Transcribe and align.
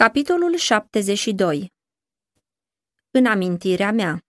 Capitolul 0.00 0.56
72 0.56 1.72
În 3.10 3.26
amintirea 3.26 3.92
mea 3.92 4.20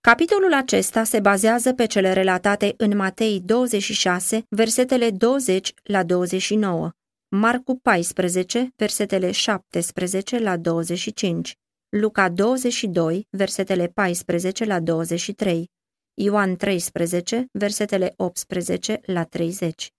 Capitolul 0.00 0.52
acesta 0.52 1.04
se 1.04 1.20
bazează 1.20 1.74
pe 1.74 1.86
cele 1.86 2.12
relatate 2.12 2.74
în 2.76 2.96
Matei 2.96 3.40
26, 3.40 4.46
versetele 4.48 5.10
20 5.10 5.74
la 5.82 6.02
29, 6.02 6.90
Marcu 7.28 7.78
14, 7.82 8.72
versetele 8.76 9.30
17 9.30 10.38
la 10.38 10.56
25, 10.56 11.58
Luca 11.88 12.28
22, 12.28 13.26
versetele 13.30 13.88
14 13.88 14.64
la 14.64 14.80
23, 14.80 15.70
Ioan 16.14 16.56
13, 16.56 17.46
versetele 17.52 18.14
18 18.16 19.00
la 19.04 19.24
30. 19.24 19.92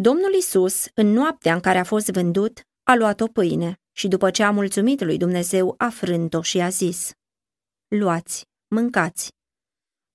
Domnul 0.00 0.32
Isus, 0.32 0.86
în 0.94 1.06
noaptea 1.06 1.54
în 1.54 1.60
care 1.60 1.78
a 1.78 1.84
fost 1.84 2.08
vândut, 2.08 2.60
a 2.82 2.94
luat 2.94 3.20
o 3.20 3.26
pâine 3.26 3.80
și 3.92 4.08
după 4.08 4.30
ce 4.30 4.42
a 4.42 4.50
mulțumit 4.50 5.00
lui 5.00 5.16
Dumnezeu, 5.16 5.74
a 5.78 5.88
frânt-o 5.88 6.42
și 6.42 6.60
a 6.60 6.68
zis, 6.68 7.10
Luați, 7.88 8.44
mâncați. 8.74 9.28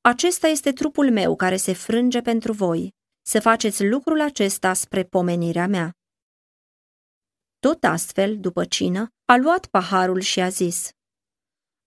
Acesta 0.01 0.47
este 0.47 0.71
trupul 0.71 1.11
meu 1.11 1.35
care 1.35 1.55
se 1.57 1.73
frânge 1.73 2.21
pentru 2.21 2.53
voi. 2.53 2.93
Să 3.21 3.39
faceți 3.39 3.85
lucrul 3.85 4.21
acesta 4.21 4.73
spre 4.73 5.03
pomenirea 5.03 5.67
mea. 5.67 5.91
Tot 7.59 7.83
astfel, 7.83 8.39
după 8.39 8.65
cină, 8.65 9.07
a 9.25 9.35
luat 9.35 9.65
paharul 9.65 10.19
și 10.19 10.39
a 10.39 10.49
zis, 10.49 10.89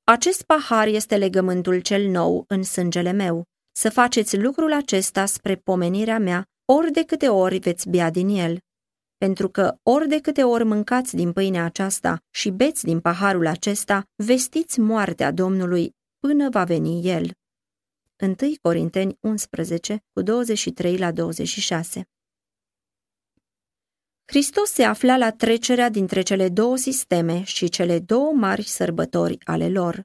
Acest 0.04 0.42
pahar 0.42 0.86
este 0.86 1.16
legământul 1.16 1.80
cel 1.80 2.08
nou 2.10 2.44
în 2.48 2.62
sângele 2.62 3.12
meu. 3.12 3.44
Să 3.72 3.90
faceți 3.90 4.36
lucrul 4.36 4.72
acesta 4.72 5.26
spre 5.26 5.56
pomenirea 5.56 6.18
mea 6.18 6.46
ori 6.72 6.90
de 6.90 7.02
câte 7.02 7.28
ori 7.28 7.58
veți 7.58 7.88
bea 7.88 8.10
din 8.10 8.28
el. 8.28 8.58
Pentru 9.16 9.48
că 9.48 9.78
ori 9.82 10.08
de 10.08 10.20
câte 10.20 10.42
ori 10.42 10.64
mâncați 10.64 11.16
din 11.16 11.32
pâinea 11.32 11.64
aceasta 11.64 12.18
și 12.30 12.50
beți 12.50 12.84
din 12.84 13.00
paharul 13.00 13.46
acesta, 13.46 14.04
vestiți 14.14 14.80
moartea 14.80 15.30
Domnului 15.30 15.94
până 16.18 16.48
va 16.48 16.64
veni 16.64 17.08
el. 17.08 17.30
1 18.22 18.36
Corinteni 18.62 19.16
11, 19.20 20.04
cu 20.12 20.22
23 20.22 20.98
la 20.98 21.12
26 21.12 22.08
Hristos 24.24 24.70
se 24.70 24.82
afla 24.82 25.16
la 25.16 25.30
trecerea 25.30 25.88
dintre 25.88 26.22
cele 26.22 26.48
două 26.48 26.76
sisteme 26.76 27.42
și 27.42 27.68
cele 27.68 27.98
două 27.98 28.32
mari 28.32 28.62
sărbători 28.62 29.38
ale 29.44 29.68
lor. 29.68 30.04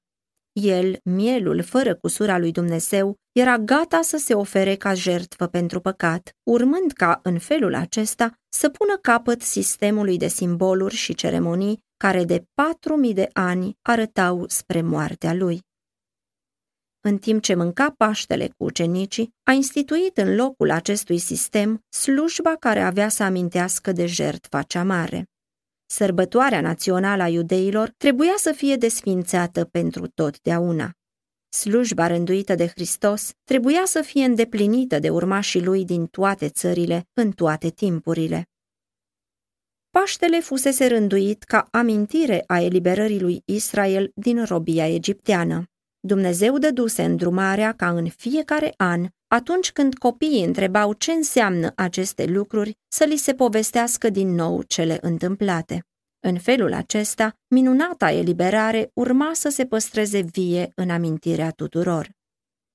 El, 0.53 0.99
mielul 1.03 1.61
fără 1.61 1.95
cusura 1.95 2.37
lui 2.37 2.51
Dumnezeu, 2.51 3.15
era 3.31 3.57
gata 3.57 4.01
să 4.01 4.17
se 4.17 4.33
ofere 4.33 4.75
ca 4.75 4.93
jertfă 4.93 5.47
pentru 5.47 5.79
păcat, 5.79 6.35
urmând 6.43 6.91
ca 6.91 7.19
în 7.23 7.39
felul 7.39 7.75
acesta 7.75 8.33
să 8.49 8.69
pună 8.69 8.97
capăt 8.97 9.41
sistemului 9.41 10.17
de 10.17 10.27
simboluri 10.27 10.95
și 10.95 11.13
ceremonii 11.13 11.79
care 11.97 12.23
de 12.23 12.43
patru 12.53 12.95
mii 12.95 13.13
de 13.13 13.29
ani 13.33 13.77
arătau 13.81 14.43
spre 14.47 14.81
moartea 14.81 15.33
lui. 15.33 15.61
În 17.03 17.17
timp 17.17 17.41
ce 17.41 17.55
mânca 17.55 17.93
Paștele 17.97 18.47
cu 18.47 18.63
ucenicii, 18.63 19.29
a 19.43 19.51
instituit 19.51 20.17
în 20.17 20.35
locul 20.35 20.71
acestui 20.71 21.17
sistem 21.17 21.79
slujba 21.89 22.55
care 22.55 22.81
avea 22.81 23.09
să 23.09 23.23
amintească 23.23 23.91
de 23.91 24.05
jertfa 24.05 24.61
cea 24.61 24.83
mare. 24.83 25.25
Sărbătoarea 25.91 26.61
națională 26.61 27.23
a 27.23 27.27
iudeilor 27.27 27.93
trebuia 27.97 28.33
să 28.35 28.51
fie 28.51 28.75
desfințată 28.75 29.65
pentru 29.65 30.07
totdeauna. 30.07 30.91
Slujba 31.49 32.07
rânduită 32.07 32.55
de 32.55 32.67
Hristos 32.67 33.31
trebuia 33.43 33.81
să 33.85 34.01
fie 34.01 34.25
îndeplinită 34.25 34.99
de 34.99 35.09
urmașii 35.09 35.63
lui 35.63 35.85
din 35.85 36.05
toate 36.05 36.49
țările, 36.49 37.07
în 37.13 37.31
toate 37.31 37.69
timpurile. 37.69 38.49
Paștele 39.89 40.39
fusese 40.39 40.87
rânduit 40.87 41.43
ca 41.43 41.67
amintire 41.71 42.43
a 42.47 42.59
eliberării 42.59 43.21
lui 43.21 43.41
Israel 43.45 44.11
din 44.15 44.45
robia 44.45 44.87
egipteană. 44.87 45.65
Dumnezeu 45.99 46.57
dăduse 46.57 47.03
îndrumarea 47.03 47.73
ca 47.73 47.89
în 47.89 48.09
fiecare 48.09 48.73
an, 48.77 49.07
atunci 49.27 49.71
când 49.71 49.97
copiii 49.97 50.43
întrebau 50.43 50.93
ce 50.93 51.11
înseamnă 51.11 51.71
aceste 51.75 52.25
lucruri, 52.25 52.77
să 52.87 53.03
li 53.03 53.15
se 53.15 53.33
povestească 53.33 54.09
din 54.09 54.29
nou 54.29 54.61
cele 54.61 54.97
întâmplate. 55.01 55.85
În 56.23 56.39
felul 56.39 56.73
acesta, 56.73 57.33
minunata 57.47 58.11
eliberare 58.11 58.91
urma 58.93 59.29
să 59.33 59.49
se 59.49 59.65
păstreze 59.65 60.21
vie 60.21 60.71
în 60.75 60.89
amintirea 60.89 61.51
tuturor. 61.51 62.09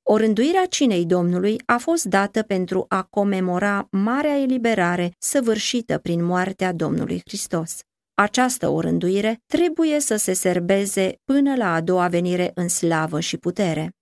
O 0.03 0.17
rânduirea 0.17 0.67
cinei 0.67 1.07
Domnului 1.07 1.57
a 1.67 1.77
fost 1.77 2.05
dată 2.05 2.43
pentru 2.43 2.84
a 2.89 3.03
comemora 3.03 3.89
marea 3.91 4.41
eliberare 4.41 5.12
săvârșită 5.19 5.99
prin 5.99 6.25
moartea 6.25 6.73
Domnului 6.73 7.23
Hristos. 7.25 7.81
Această 8.15 8.69
orânduire 8.69 9.43
trebuie 9.47 10.01
să 10.01 10.17
se 10.17 10.33
serbeze 10.33 11.21
până 11.25 11.55
la 11.57 11.75
a 11.75 11.81
doua 11.81 12.09
venire 12.09 12.51
în 12.55 12.69
slavă 12.69 13.21
și 13.21 13.37
putere. 13.37 13.93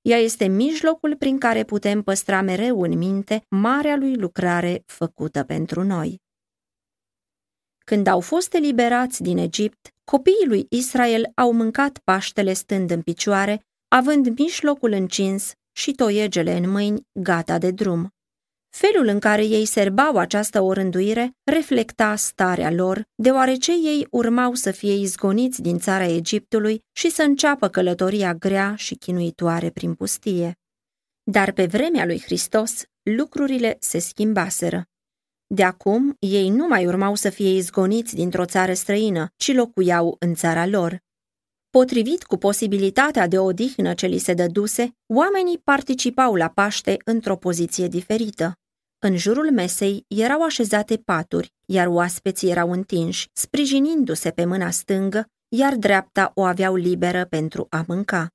Ea 0.00 0.18
este 0.18 0.46
mijlocul 0.46 1.16
prin 1.16 1.38
care 1.38 1.64
putem 1.64 2.02
păstra 2.02 2.40
mereu 2.40 2.80
în 2.80 2.98
minte 2.98 3.44
marea 3.48 3.96
lui 3.96 4.16
lucrare 4.16 4.82
făcută 4.86 5.42
pentru 5.42 5.82
noi. 5.82 6.20
Când 7.84 8.06
au 8.06 8.20
fost 8.20 8.54
eliberați 8.54 9.22
din 9.22 9.38
Egipt, 9.38 9.88
copiii 10.04 10.46
lui 10.46 10.66
Israel 10.70 11.30
au 11.34 11.52
mâncat 11.52 11.98
paștele 12.04 12.52
stând 12.52 12.90
în 12.90 13.02
picioare, 13.02 13.64
având 13.88 14.38
mijlocul 14.38 14.92
încins 14.92 15.52
și 15.72 15.92
toiegele 15.92 16.56
în 16.56 16.70
mâini, 16.70 17.06
gata 17.12 17.58
de 17.58 17.70
drum. 17.70 18.10
Felul 18.76 19.06
în 19.06 19.18
care 19.18 19.44
ei 19.44 19.64
serbau 19.64 20.16
această 20.16 20.60
orânduire 20.60 21.36
reflecta 21.44 22.16
starea 22.16 22.70
lor, 22.70 23.04
deoarece 23.14 23.72
ei 23.72 24.06
urmau 24.10 24.54
să 24.54 24.70
fie 24.70 24.92
izgoniți 24.92 25.62
din 25.62 25.78
țara 25.78 26.04
Egiptului 26.04 26.80
și 26.92 27.10
să 27.10 27.22
înceapă 27.22 27.68
călătoria 27.68 28.34
grea 28.34 28.74
și 28.76 28.94
chinuitoare 28.94 29.70
prin 29.70 29.94
pustie. 29.94 30.58
Dar 31.22 31.52
pe 31.52 31.66
vremea 31.66 32.04
lui 32.04 32.20
Hristos, 32.20 32.82
lucrurile 33.02 33.76
se 33.80 33.98
schimbaseră. 33.98 34.91
De 35.54 35.64
acum, 35.64 36.16
ei 36.18 36.48
nu 36.48 36.66
mai 36.66 36.86
urmau 36.86 37.14
să 37.14 37.30
fie 37.30 37.48
izgoniți 37.48 38.14
dintr-o 38.14 38.44
țară 38.44 38.72
străină, 38.72 39.32
ci 39.36 39.52
locuiau 39.52 40.16
în 40.18 40.34
țara 40.34 40.66
lor. 40.66 40.98
Potrivit 41.70 42.22
cu 42.22 42.36
posibilitatea 42.36 43.26
de 43.26 43.38
odihnă 43.38 43.94
ce 43.94 44.06
li 44.06 44.18
se 44.18 44.34
dăduse, 44.34 44.96
oamenii 45.06 45.58
participau 45.58 46.34
la 46.34 46.48
Paște 46.48 46.96
într-o 47.04 47.36
poziție 47.36 47.88
diferită. 47.88 48.52
În 48.98 49.16
jurul 49.16 49.50
mesei 49.50 50.04
erau 50.08 50.42
așezate 50.42 50.96
paturi, 50.96 51.52
iar 51.66 51.86
oaspeții 51.86 52.50
erau 52.50 52.70
întinși, 52.72 53.28
sprijinindu-se 53.32 54.30
pe 54.30 54.44
mâna 54.44 54.70
stângă, 54.70 55.26
iar 55.48 55.74
dreapta 55.74 56.32
o 56.34 56.44
aveau 56.44 56.74
liberă 56.74 57.24
pentru 57.24 57.66
a 57.70 57.84
mânca. 57.86 58.28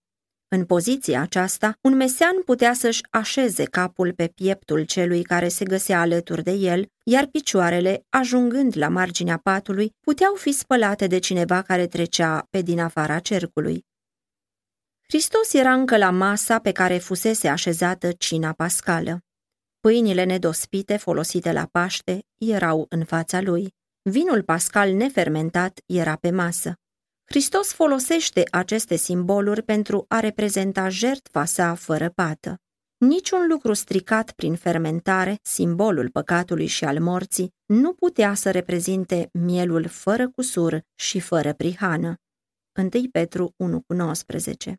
În 0.50 0.66
poziția 0.66 1.22
aceasta, 1.22 1.78
un 1.81 1.96
mesean 1.96 2.41
putea 2.46 2.74
să-și 2.74 3.02
așeze 3.09 3.63
capul 3.63 4.13
pe 4.13 4.28
pieptul 4.28 4.84
celui 4.84 5.24
care 5.24 5.47
se 5.47 5.66
găsea 5.66 6.00
alături 6.00 6.44
de 6.44 6.52
el, 6.52 6.85
iar 7.03 7.25
picioarele, 7.25 8.06
ajungând 8.09 8.78
la 8.78 8.90
marginea 8.90 9.38
patului, 9.38 9.96
puteau 10.02 10.34
fi 10.34 10.52
spălate 10.52 11.07
de 11.07 11.19
cineva 11.19 11.62
care 11.62 11.88
trecea 11.88 12.47
pe 12.50 12.62
din 12.62 12.80
afara 12.80 13.19
cercului. 13.19 13.86
Hristos 15.07 15.53
era 15.53 15.74
încă 15.74 15.97
la 15.97 16.09
masa 16.09 16.59
pe 16.59 16.72
care 16.72 16.97
fusese 16.97 17.47
așezată 17.47 18.12
cina 18.12 18.53
pascală. 18.53 19.19
Pâinile 19.80 20.24
nedospite 20.24 20.97
folosite 20.97 21.52
la 21.52 21.66
Paște 21.72 22.25
erau 22.38 22.86
în 22.90 23.03
fața 23.03 23.41
lui. 23.41 23.75
Vinul 24.02 24.44
pascal 24.44 24.91
nefermentat 24.91 25.80
era 25.86 26.16
pe 26.16 26.30
masă. 26.31 26.80
Hristos 27.29 27.73
folosește 27.73 28.43
aceste 28.51 28.95
simboluri 28.95 29.63
pentru 29.63 30.05
a 30.07 30.19
reprezenta 30.19 30.89
jertfa 30.89 31.45
sa 31.45 31.75
fără 31.75 32.09
pată. 32.09 32.61
Niciun 32.97 33.47
lucru 33.47 33.73
stricat 33.73 34.31
prin 34.31 34.55
fermentare, 34.55 35.39
simbolul 35.41 36.09
păcatului 36.09 36.65
și 36.65 36.85
al 36.85 37.00
morții, 37.00 37.53
nu 37.65 37.94
putea 37.94 38.33
să 38.33 38.51
reprezinte 38.51 39.29
mielul 39.33 39.88
fără 39.88 40.29
cusur 40.29 40.81
și 40.95 41.19
fără 41.19 41.53
prihană. 41.53 42.15
1 42.79 42.89
Petru 43.12 43.53
1,19 44.69 44.73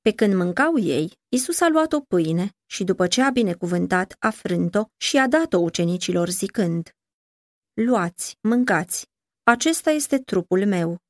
Pe 0.00 0.12
când 0.12 0.34
mâncau 0.34 0.78
ei, 0.78 1.12
Isus 1.28 1.60
a 1.60 1.68
luat 1.68 1.92
o 1.92 2.00
pâine 2.00 2.50
și 2.66 2.84
după 2.84 3.06
ce 3.06 3.22
a 3.22 3.30
binecuvântat, 3.30 4.16
a 4.18 4.30
frânt-o 4.30 4.84
și 4.96 5.16
a 5.16 5.28
dat-o 5.28 5.58
ucenicilor 5.58 6.28
zicând 6.28 6.90
Luați, 7.72 8.38
mâncați, 8.40 9.06
acesta 9.42 9.90
este 9.90 10.18
trupul 10.18 10.66
meu. 10.66 11.02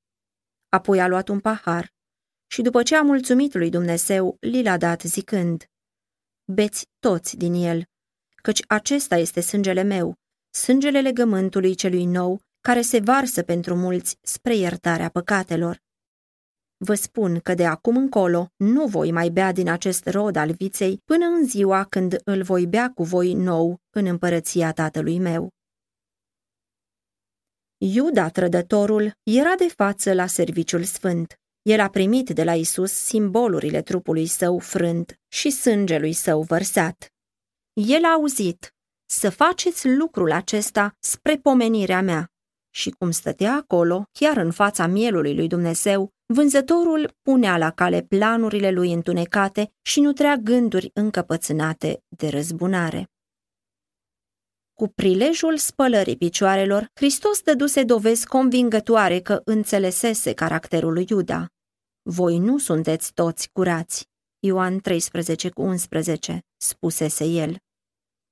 Apoi 0.74 1.00
a 1.00 1.06
luat 1.06 1.28
un 1.28 1.40
pahar 1.40 1.92
și 2.46 2.62
după 2.62 2.82
ce 2.82 2.96
a 2.96 3.02
mulțumit 3.02 3.54
lui 3.54 3.70
Dumnezeu, 3.70 4.36
li 4.40 4.62
l-a 4.62 4.76
dat 4.76 5.02
zicând, 5.02 5.64
Beți 6.52 6.86
toți 6.98 7.36
din 7.36 7.54
el, 7.54 7.84
căci 8.42 8.62
acesta 8.66 9.16
este 9.16 9.40
sângele 9.40 9.82
meu, 9.82 10.14
sângele 10.50 11.00
legământului 11.00 11.74
celui 11.74 12.04
nou, 12.04 12.40
care 12.60 12.80
se 12.80 13.00
varsă 13.00 13.42
pentru 13.42 13.76
mulți 13.76 14.18
spre 14.22 14.56
iertarea 14.56 15.08
păcatelor. 15.08 15.82
Vă 16.76 16.94
spun 16.94 17.38
că 17.38 17.54
de 17.54 17.66
acum 17.66 17.96
încolo 17.96 18.48
nu 18.56 18.86
voi 18.86 19.12
mai 19.12 19.28
bea 19.28 19.52
din 19.52 19.68
acest 19.68 20.08
rod 20.08 20.36
al 20.36 20.52
viței 20.52 21.00
până 21.04 21.26
în 21.26 21.46
ziua 21.46 21.84
când 21.84 22.20
îl 22.24 22.42
voi 22.42 22.66
bea 22.66 22.90
cu 22.90 23.02
voi 23.02 23.32
nou 23.32 23.80
în 23.90 24.06
împărăția 24.06 24.72
tatălui 24.72 25.18
meu. 25.18 25.53
Iuda, 27.78 28.28
trădătorul, 28.28 29.12
era 29.22 29.54
de 29.54 29.68
față 29.76 30.12
la 30.12 30.26
serviciul 30.26 30.82
sfânt. 30.82 31.38
El 31.62 31.80
a 31.80 31.88
primit 31.88 32.30
de 32.30 32.44
la 32.44 32.54
Isus 32.54 32.92
simbolurile 32.92 33.82
trupului 33.82 34.26
său 34.26 34.58
frânt 34.58 35.20
și 35.28 35.50
sângelui 35.50 36.12
său 36.12 36.42
vărsat. 36.42 37.12
El 37.72 38.04
a 38.04 38.12
auzit, 38.12 38.74
să 39.06 39.30
faceți 39.30 39.88
lucrul 39.88 40.32
acesta 40.32 40.96
spre 40.98 41.36
pomenirea 41.36 42.02
mea. 42.02 42.28
Și 42.70 42.90
cum 42.90 43.10
stătea 43.10 43.54
acolo, 43.54 44.04
chiar 44.12 44.36
în 44.36 44.50
fața 44.50 44.86
mielului 44.86 45.34
lui 45.34 45.46
Dumnezeu, 45.46 46.12
vânzătorul 46.26 47.16
punea 47.22 47.58
la 47.58 47.70
cale 47.70 48.02
planurile 48.02 48.70
lui 48.70 48.92
întunecate 48.92 49.72
și 49.82 50.00
nutrea 50.00 50.36
gânduri 50.36 50.90
încăpățânate 50.94 52.02
de 52.08 52.28
răzbunare. 52.28 53.08
Cu 54.74 54.88
prilejul 54.88 55.56
spălării 55.56 56.16
picioarelor, 56.16 56.90
Hristos 56.94 57.40
dăduse 57.42 57.82
dovezi 57.82 58.26
convingătoare 58.26 59.20
că 59.20 59.40
înțelesese 59.44 60.32
caracterul 60.32 60.92
lui 60.92 61.06
Iuda. 61.08 61.46
Voi 62.02 62.38
nu 62.38 62.58
sunteți 62.58 63.12
toți 63.12 63.50
curați. 63.52 64.08
Ioan 64.38 64.78
13 64.78 65.48
cu 65.48 65.62
11, 65.62 66.40
spusese 66.56 67.24
el. 67.24 67.56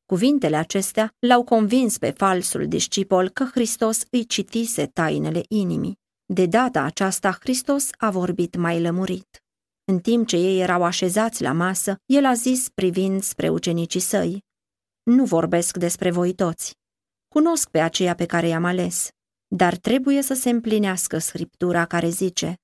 Cuvintele 0.06 0.56
acestea 0.56 1.14
l-au 1.18 1.44
convins 1.44 1.98
pe 1.98 2.10
falsul 2.10 2.68
discipol 2.68 3.28
că 3.28 3.44
Hristos 3.44 4.02
îi 4.10 4.26
citise 4.26 4.86
tainele 4.86 5.42
inimii. 5.48 5.98
De 6.24 6.46
data 6.46 6.82
aceasta, 6.82 7.36
Hristos 7.40 7.90
a 7.98 8.10
vorbit 8.10 8.56
mai 8.56 8.80
lămurit. 8.80 9.42
În 9.84 9.98
timp 9.98 10.26
ce 10.26 10.36
ei 10.36 10.60
erau 10.60 10.82
așezați 10.84 11.42
la 11.42 11.52
masă, 11.52 11.96
el 12.06 12.24
a 12.24 12.34
zis 12.34 12.68
privind 12.68 13.22
spre 13.22 13.48
ucenicii 13.48 14.00
săi, 14.00 14.44
Nu 15.02 15.24
vorbesc 15.24 15.76
despre 15.76 16.10
voi 16.10 16.34
toți. 16.34 16.74
Cunosc 17.28 17.68
pe 17.70 17.80
aceea 17.80 18.14
pe 18.14 18.26
care 18.26 18.46
i-am 18.46 18.64
ales, 18.64 19.08
dar 19.46 19.76
trebuie 19.76 20.22
să 20.22 20.34
se 20.34 20.50
împlinească 20.50 21.18
scriptura 21.18 21.86
care 21.86 22.08
zice, 22.08 22.54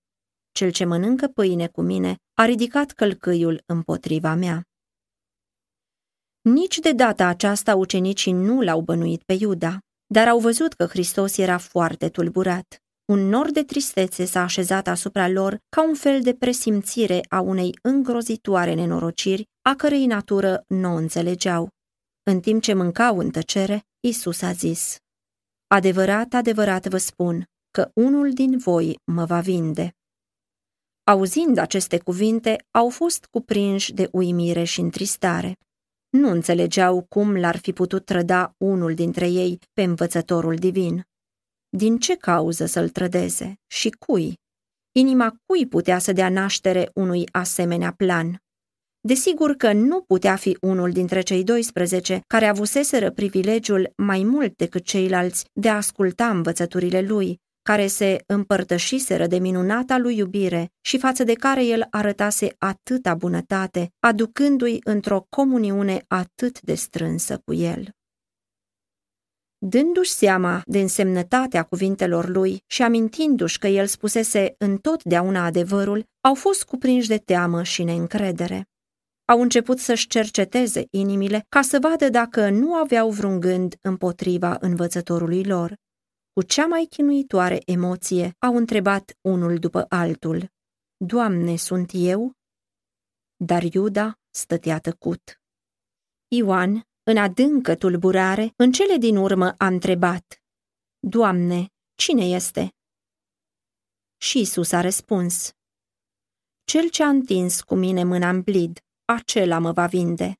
Cel 0.52 0.70
ce 0.70 0.85
mănâncă 0.85 1.26
pâine 1.26 1.69
cu 1.69 1.82
mine 1.82 2.17
a 2.35 2.44
ridicat 2.44 2.90
călcâiul 2.90 3.62
împotriva 3.67 4.35
mea. 4.35 4.62
Nici 6.40 6.79
de 6.79 6.93
data 6.93 7.26
aceasta 7.26 7.76
ucenicii 7.76 8.32
nu 8.32 8.61
l-au 8.61 8.81
bănuit 8.81 9.23
pe 9.23 9.32
Iuda, 9.32 9.79
dar 10.06 10.29
au 10.29 10.38
văzut 10.38 10.73
că 10.73 10.85
Hristos 10.87 11.37
era 11.37 11.58
foarte 11.58 12.08
tulburat. 12.08 12.82
Un 13.05 13.29
nor 13.29 13.50
de 13.50 13.62
tristețe 13.64 14.25
s-a 14.25 14.43
așezat 14.43 14.87
asupra 14.87 15.29
lor 15.29 15.58
ca 15.69 15.82
un 15.88 15.94
fel 15.94 16.23
de 16.23 16.35
presimțire 16.35 17.20
a 17.29 17.40
unei 17.40 17.79
îngrozitoare 17.82 18.75
nenorociri, 18.75 19.49
a 19.62 19.75
cărei 19.75 20.06
natură 20.06 20.64
nu 20.67 20.93
o 20.93 20.96
înțelegeau. 20.96 21.69
În 22.30 22.40
timp 22.40 22.62
ce 22.62 22.75
mâncau 22.75 23.19
în 23.19 23.30
tăcere, 23.30 23.84
Isus 24.00 24.42
a 24.42 24.52
zis, 24.52 24.96
Adevărat, 25.66 26.32
adevărat 26.32 26.86
vă 26.86 26.96
spun 26.98 27.44
că 27.70 27.90
unul 27.94 28.32
din 28.32 28.58
voi 28.58 28.98
mă 29.04 29.25
va 29.25 29.40
vinde. 29.40 29.96
Auzind 31.04 31.58
aceste 31.58 31.98
cuvinte, 31.98 32.56
au 32.70 32.88
fost 32.88 33.26
cuprinși 33.26 33.92
de 33.92 34.08
uimire 34.12 34.64
și 34.64 34.80
întristare. 34.80 35.56
Nu 36.08 36.30
înțelegeau 36.30 37.06
cum 37.08 37.36
l-ar 37.36 37.56
fi 37.56 37.72
putut 37.72 38.04
trăda 38.04 38.54
unul 38.58 38.94
dintre 38.94 39.28
ei 39.28 39.58
pe 39.72 39.82
învățătorul 39.82 40.56
divin. 40.56 41.02
Din 41.69 41.98
ce 41.98 42.16
cauză 42.16 42.66
să-l 42.66 42.88
trădeze 42.88 43.54
și 43.66 43.90
cui? 43.90 44.34
Inima 44.92 45.34
cui 45.46 45.66
putea 45.66 45.98
să 45.98 46.12
dea 46.12 46.28
naștere 46.28 46.90
unui 46.94 47.28
asemenea 47.32 47.92
plan? 47.92 48.42
Desigur 49.00 49.55
că 49.55 49.73
nu 49.73 50.00
putea 50.00 50.37
fi 50.37 50.56
unul 50.61 50.91
dintre 50.91 51.21
cei 51.21 51.45
12 51.45 52.21
care 52.27 52.47
avuseseră 52.47 53.11
privilegiul 53.11 53.93
mai 53.97 54.23
mult 54.25 54.56
decât 54.56 54.85
ceilalți 54.85 55.45
de 55.53 55.69
a 55.69 55.77
asculta 55.77 56.29
învățăturile 56.31 57.00
lui, 57.00 57.41
care 57.62 57.87
se 57.87 58.23
împărtășiseră 58.27 59.27
de 59.27 59.39
minunata 59.39 59.99
lui 59.99 60.17
iubire 60.17 60.71
și 60.81 60.99
față 60.99 61.25
de 61.25 61.33
care 61.33 61.65
el 61.65 61.87
arătase 61.91 62.55
atâta 62.59 63.15
bunătate, 63.15 63.91
aducându-i 64.00 64.79
într-o 64.85 65.27
comuniune 65.29 66.05
atât 66.06 66.61
de 66.61 66.75
strânsă 66.75 67.41
cu 67.45 67.55
el. 67.55 67.89
Dându-și 69.59 70.11
seama 70.11 70.62
de 70.67 70.81
însemnătatea 70.81 71.62
cuvintelor 71.62 72.29
lui 72.29 72.62
și 72.67 72.83
amintindu-și 72.83 73.59
că 73.59 73.67
el 73.67 73.87
spusese 73.87 74.55
întotdeauna 74.59 75.45
adevărul, 75.45 76.05
au 76.21 76.35
fost 76.35 76.65
cuprinși 76.65 77.09
de 77.09 77.19
teamă 77.19 77.62
și 77.62 77.83
neîncredere. 77.83 78.69
Au 79.32 79.40
început 79.40 79.78
să-și 79.78 80.06
cerceteze 80.06 80.86
inimile 80.90 81.46
ca 81.48 81.62
să 81.62 81.78
vadă 81.80 82.08
dacă 82.08 82.50
nu 82.50 82.75
aveau 82.75 83.10
vreun 83.10 83.40
gând 83.40 83.75
împotriva 83.80 84.56
învățătorului 84.60 85.44
lor. 85.44 85.76
Cu 86.32 86.42
cea 86.42 86.66
mai 86.66 86.86
chinuitoare 86.90 87.58
emoție 87.66 88.34
au 88.38 88.56
întrebat 88.56 89.16
unul 89.20 89.58
după 89.58 89.84
altul, 89.88 90.48
Doamne, 90.96 91.56
sunt 91.56 91.90
eu? 91.94 92.32
Dar 93.36 93.62
Iuda 93.62 94.19
stătea 94.30 94.78
tăcut. 94.78 95.40
Ioan, 96.28 96.82
în 97.02 97.16
adâncă 97.16 97.75
tulburare, 97.75 98.52
în 98.56 98.72
cele 98.72 98.96
din 98.96 99.16
urmă 99.16 99.54
a 99.58 99.66
întrebat, 99.66 100.42
Doamne, 100.98 101.66
cine 101.94 102.25
este? 102.25 102.75
Și 104.16 104.40
Isus 104.40 104.72
a 104.72 104.80
răspuns, 104.80 105.52
Cel 106.64 106.88
ce 106.88 107.02
a 107.02 107.08
întins 107.08 107.60
cu 107.60 107.75
mine 107.75 108.04
mâna 108.04 108.28
în 108.28 108.40
blid, 108.40 108.78
acela 109.12 109.58
mă 109.58 109.72
va 109.72 109.87
vinde. 109.87 110.34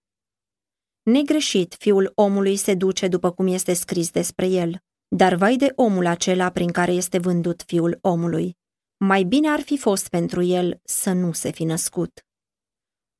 Negreșit, 1.03 1.75
fiul 1.79 2.12
omului 2.15 2.56
se 2.56 2.75
duce 2.75 3.09
după 3.09 3.31
cum 3.31 3.47
este 3.47 3.73
scris 3.73 4.11
despre 4.11 4.47
el. 4.47 4.79
Dar 5.17 5.35
vai 5.35 5.56
de 5.56 5.73
omul 5.75 6.06
acela 6.06 6.50
prin 6.50 6.70
care 6.70 6.93
este 6.93 7.19
vândut 7.19 7.62
fiul 7.62 7.99
omului. 8.00 8.56
Mai 9.05 9.23
bine 9.23 9.49
ar 9.49 9.61
fi 9.61 9.79
fost 9.79 10.09
pentru 10.09 10.43
el 10.43 10.81
să 10.85 11.12
nu 11.12 11.32
se 11.32 11.50
fi 11.50 11.65
născut. 11.65 12.26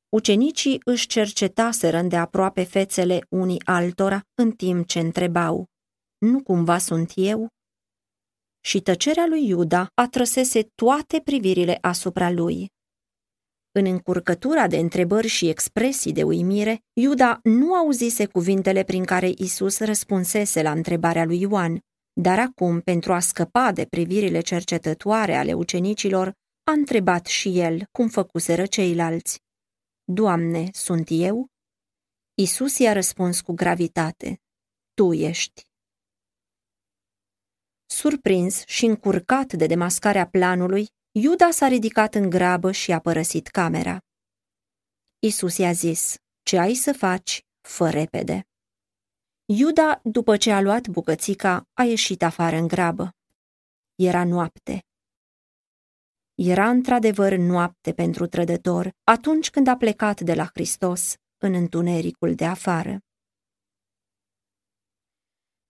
Ucenicii 0.08 0.80
își 0.84 1.06
cercetaseră 1.06 2.02
de 2.02 2.16
aproape 2.16 2.64
fețele 2.64 3.26
unii 3.28 3.62
altora 3.64 4.20
în 4.34 4.52
timp 4.52 4.86
ce 4.86 4.98
întrebau, 4.98 5.66
Nu 6.18 6.42
cumva 6.42 6.78
sunt 6.78 7.12
eu? 7.14 7.48
Și 8.60 8.80
tăcerea 8.80 9.26
lui 9.26 9.48
Iuda 9.48 9.90
atrăsese 9.94 10.62
toate 10.74 11.20
privirile 11.20 11.78
asupra 11.80 12.30
lui. 12.30 12.76
În 13.78 13.86
încurcătura 13.86 14.66
de 14.66 14.76
întrebări 14.76 15.26
și 15.26 15.48
expresii 15.48 16.12
de 16.12 16.22
uimire, 16.22 16.80
Iuda 16.92 17.40
nu 17.42 17.75
auzise 17.75 18.26
cuvintele 18.26 18.82
prin 18.82 19.04
care 19.04 19.32
Isus 19.36 19.78
răspunsese 19.78 20.62
la 20.62 20.70
întrebarea 20.70 21.25
lui 21.25 21.40
Ioan, 21.40 21.80
dar 22.12 22.38
acum, 22.38 22.80
pentru 22.80 23.12
a 23.12 23.20
scăpa 23.20 23.73
de 23.73 23.85
privirile 23.85 24.40
cercetătoare 24.40 25.37
ale 25.37 25.52
ucenicilor, 25.52 26.26
a 26.64 26.73
întrebat 26.73 27.26
și 27.26 27.58
el 27.58 27.85
cum 27.90 28.08
făcuseră 28.08 28.66
ceilalți. 28.66 29.40
Doamne, 30.04 30.68
sunt 30.73 31.06
eu? 31.11 31.47
Isus 32.35 32.78
i-a 32.78 32.92
răspuns 32.92 33.40
cu 33.40 33.52
gravitate. 33.52 34.40
Tu 34.94 35.12
ești. 35.12 35.66
Surprins 37.87 38.62
și 38.66 38.85
încurcat 38.85 39.52
de 39.52 39.66
demascarea 39.66 40.26
planului, 40.26 40.88
Iuda 41.20 41.50
s-a 41.50 41.66
ridicat 41.66 42.14
în 42.14 42.30
grabă 42.30 42.72
și 42.72 42.92
a 42.92 43.00
părăsit 43.00 43.46
camera. 43.46 43.98
Isus 45.18 45.56
i-a 45.56 45.72
zis, 45.72 46.16
ce 46.42 46.58
ai 46.58 46.75
să 46.75 46.92
faci, 46.92 47.46
fă 47.60 47.90
repede. 47.90 48.46
Iuda, 49.44 50.00
după 50.04 50.37
ce 50.37 50.52
a 50.52 50.60
luat 50.60 50.88
bucățica, 50.88 51.68
a 51.72 51.82
ieșit 51.82 52.22
afară 52.22 52.56
în 52.56 52.66
grabă. 52.66 53.10
Era 53.94 54.25
noapte. 54.25 54.84
Era 56.34 56.68
într-adevăr 56.68 57.32
noapte 57.32 57.92
pentru 57.92 58.26
trădător 58.26 58.90
atunci 59.04 59.50
când 59.50 59.66
a 59.66 59.76
plecat 59.76 60.20
de 60.20 60.34
la 60.34 60.44
Hristos 60.44 61.14
în 61.37 61.54
întunericul 61.54 62.34
de 62.34 62.44
afară. 62.44 62.98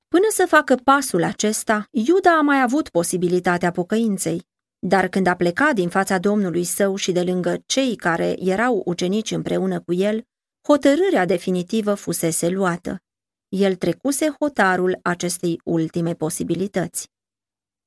Până 0.08 0.26
să 0.30 0.46
facă 0.48 0.74
pasul 0.74 1.22
acesta, 1.22 1.86
Iuda 1.90 2.38
a 2.38 2.40
mai 2.40 2.62
avut 2.62 2.88
posibilitatea 2.88 3.70
pocăinței, 3.70 4.46
dar 4.78 5.08
când 5.08 5.26
a 5.26 5.34
plecat 5.34 5.74
din 5.74 5.88
fața 5.88 6.18
Domnului 6.18 6.64
său 6.64 6.94
și 6.94 7.12
de 7.12 7.22
lângă 7.22 7.62
cei 7.66 7.96
care 7.96 8.34
erau 8.38 8.82
ucenici 8.84 9.30
împreună 9.30 9.80
cu 9.80 9.92
el, 9.92 10.22
hotărârea 10.68 11.24
definitivă 11.24 11.94
fusese 11.94 12.48
luată. 12.48 13.00
El 13.48 13.74
trecuse 13.74 14.34
hotarul 14.38 14.98
acestei 15.02 15.60
ultime 15.64 16.14
posibilități. 16.14 17.10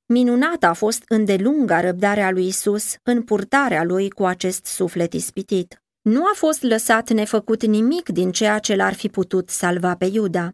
Minunată 0.05 0.65
a 0.65 0.73
fost 0.73 1.03
îndelunga 1.07 1.81
răbdarea 1.81 2.31
lui 2.31 2.47
Isus 2.47 2.95
în 3.03 3.23
purtarea 3.23 3.83
lui 3.83 4.09
cu 4.09 4.25
acest 4.25 4.65
suflet 4.65 5.13
ispitit. 5.13 5.83
Nu 6.01 6.25
a 6.25 6.31
fost 6.33 6.61
lăsat 6.61 7.09
nefăcut 7.09 7.65
nimic 7.65 8.09
din 8.09 8.31
ceea 8.31 8.59
ce 8.59 8.75
l-ar 8.75 8.93
fi 8.93 9.09
putut 9.09 9.49
salva 9.49 9.95
pe 9.95 10.05
Iuda. 10.05 10.51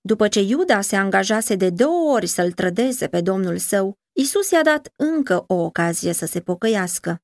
După 0.00 0.28
ce 0.28 0.40
Iuda 0.40 0.80
se 0.80 0.96
angajase 0.96 1.54
de 1.54 1.70
două 1.70 2.12
ori 2.12 2.26
să-l 2.26 2.52
trădeze 2.52 3.06
pe 3.06 3.20
domnul 3.20 3.58
său, 3.58 3.98
Isus 4.16 4.50
i-a 4.50 4.62
dat 4.62 4.92
încă 4.96 5.44
o 5.46 5.54
ocazie 5.54 6.12
să 6.12 6.26
se 6.26 6.40
pocăiască. 6.40 7.22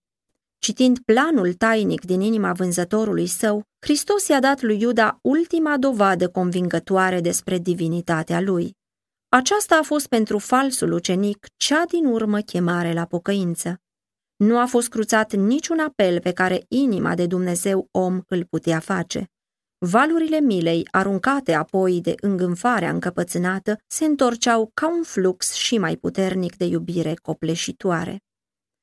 Citind 0.58 0.98
planul 0.98 1.52
tainic 1.52 2.04
din 2.04 2.20
inima 2.20 2.52
vânzătorului 2.52 3.26
său, 3.26 3.64
Hristos 3.78 4.28
i-a 4.28 4.40
dat 4.40 4.62
lui 4.62 4.80
Iuda 4.80 5.18
ultima 5.22 5.76
dovadă 5.76 6.28
convingătoare 6.28 7.20
despre 7.20 7.58
divinitatea 7.58 8.40
lui. 8.40 8.76
Aceasta 9.28 9.76
a 9.76 9.82
fost 9.82 10.06
pentru 10.06 10.38
falsul 10.38 10.92
ucenic 10.92 11.46
cea 11.56 11.84
din 11.84 12.04
urmă 12.04 12.40
chemare 12.40 12.92
la 12.92 13.04
pocăință. 13.04 13.80
Nu 14.36 14.58
a 14.58 14.66
fost 14.66 14.88
cruțat 14.88 15.32
niciun 15.32 15.78
apel 15.78 16.20
pe 16.20 16.32
care 16.32 16.64
inima 16.68 17.14
de 17.14 17.26
Dumnezeu 17.26 17.88
om 17.90 18.20
îl 18.26 18.44
putea 18.44 18.78
face. 18.78 19.30
Valurile 19.86 20.40
milei, 20.40 20.88
aruncate 20.90 21.52
apoi 21.52 22.00
de 22.00 22.14
îngânfarea 22.20 22.90
încăpățânată, 22.90 23.76
se 23.86 24.04
întorceau 24.04 24.70
ca 24.74 24.88
un 24.88 25.02
flux 25.02 25.52
și 25.52 25.78
mai 25.78 25.96
puternic 25.96 26.56
de 26.56 26.64
iubire 26.64 27.14
copleșitoare. 27.14 28.18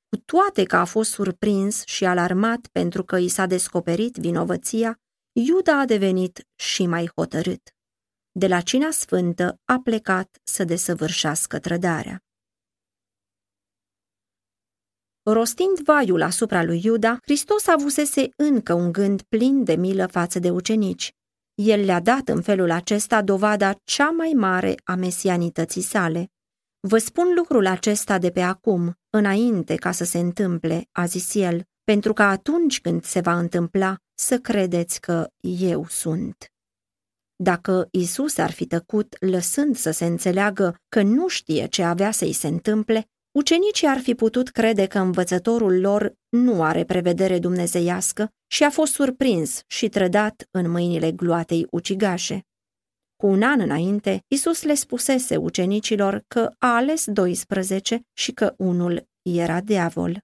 Cu 0.10 0.18
toate 0.26 0.64
că 0.64 0.76
a 0.76 0.86
fost 0.86 1.12
surprins 1.12 1.84
și 1.86 2.06
alarmat 2.06 2.68
pentru 2.72 3.04
că 3.04 3.18
i 3.18 3.28
s-a 3.28 3.46
descoperit 3.46 4.16
vinovăția, 4.16 5.00
Iuda 5.40 5.80
a 5.80 5.86
devenit 5.86 6.48
și 6.56 6.86
mai 6.86 7.10
hotărât. 7.16 7.62
De 8.32 8.48
la 8.48 8.62
cina 8.62 8.92
sfântă 8.92 9.62
a 9.66 9.80
plecat 9.84 10.38
să 10.44 10.64
desăvârșească 10.64 11.60
trădarea. 11.60 12.27
Rostind 15.30 15.80
vaiul 15.84 16.22
asupra 16.22 16.64
lui 16.64 16.82
Iuda, 16.84 17.18
Hristos 17.22 17.68
avusese 17.68 18.30
încă 18.36 18.74
un 18.74 18.92
gând 18.92 19.22
plin 19.22 19.64
de 19.64 19.76
milă 19.76 20.06
față 20.06 20.40
de 20.40 20.50
ucenici. 20.50 21.16
El 21.56 21.86
le-a 21.86 22.00
dat 22.00 22.28
în 22.28 22.42
felul 22.42 22.72
acesta 22.72 23.22
dovada 23.22 23.80
cea 23.84 24.10
mai 24.10 24.34
mare 24.36 24.76
a 24.84 24.96
mesianității 24.96 25.82
sale. 25.82 26.32
Vă 26.80 26.98
spun 26.98 27.34
lucrul 27.36 27.66
acesta 27.66 28.18
de 28.18 28.32
pe 28.32 28.42
acum, 28.42 28.94
înainte 29.10 29.76
ca 29.76 29.92
să 29.92 30.04
se 30.04 30.20
întâmple, 30.20 30.88
a 30.92 31.06
zis 31.06 31.36
el, 31.36 31.64
pentru 31.84 32.14
că 32.14 32.24
atunci 32.24 32.82
când 32.82 33.04
se 33.04 33.20
va 33.20 33.40
întâmpla, 33.40 33.96
să 34.14 34.40
credeți 34.40 35.02
că 35.02 35.28
eu 35.40 35.86
sunt. 35.88 36.52
Dacă 37.36 37.88
Isus 37.92 38.38
ar 38.38 38.52
fi 38.52 38.66
tăcut, 38.66 39.16
lăsând 39.20 39.76
să 39.76 39.92
se 39.92 40.06
înțeleagă 40.06 40.76
că 40.90 41.02
nu 41.02 41.28
știe 41.28 41.66
ce 41.66 41.84
avea 41.84 42.12
să-i 42.12 42.34
se 42.34 42.48
întâmple, 42.48 43.08
ucenicii 43.38 43.88
ar 43.88 44.00
fi 44.00 44.16
putut 44.16 44.50
crede 44.50 44.86
că 44.86 45.00
învățătorul 45.00 45.80
lor 45.80 46.14
nu 46.30 46.64
are 46.64 46.84
prevedere 46.84 47.40
dumnezeiască 47.40 48.30
și 48.48 48.64
a 48.64 48.70
fost 48.70 48.94
surprins 48.94 49.62
și 49.68 49.90
trădat 49.90 50.48
în 50.52 50.70
mâinile 50.70 51.12
gloatei 51.12 51.68
ucigașe. 51.72 52.42
Cu 53.16 53.28
un 53.28 53.44
an 53.44 53.60
înainte, 53.60 54.24
Isus 54.28 54.64
le 54.64 54.74
spusese 54.74 55.36
ucenicilor 55.36 56.24
că 56.28 56.52
a 56.58 56.76
ales 56.76 57.06
12 57.06 58.02
și 58.14 58.32
că 58.32 58.54
unul 58.58 59.08
era 59.22 59.62
diavol. 59.62 60.20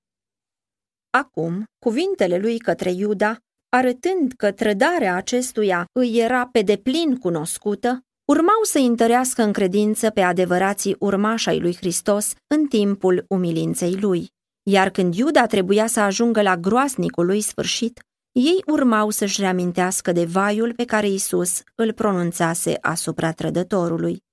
Acum, 1.09 1.63
cuvintele 1.79 2.37
lui 2.37 2.57
către 2.59 2.91
Iuda, 2.91 3.37
arătând 3.69 4.31
că 4.31 4.51
trădarea 4.51 5.15
acestuia 5.15 5.85
îi 5.91 6.19
era 6.19 6.47
pe 6.47 6.61
deplin 6.61 7.17
cunoscută, 7.17 8.05
urmau 8.25 8.63
să 8.63 8.77
întărească 8.77 9.41
în 9.41 9.51
credință 9.51 10.09
pe 10.09 10.21
adevărații 10.21 10.95
urmași 10.99 11.49
ai 11.49 11.59
lui 11.59 11.75
Hristos 11.75 12.33
în 12.47 12.65
timpul 12.65 13.25
umilinței 13.27 13.99
lui. 13.99 14.31
Iar 14.63 14.89
când 14.89 15.15
Iuda 15.15 15.45
trebuia 15.45 15.87
să 15.87 15.99
ajungă 15.99 16.41
la 16.41 16.57
groasnicul 16.57 17.25
lui 17.25 17.41
sfârșit, 17.41 18.01
ei 18.31 18.63
urmau 18.65 19.09
să-și 19.09 19.41
reamintească 19.41 20.11
de 20.11 20.25
vaiul 20.25 20.73
pe 20.73 20.85
care 20.85 21.07
Isus 21.07 21.61
îl 21.75 21.93
pronunțase 21.93 22.77
asupra 22.81 23.31
trădătorului. 23.31 24.23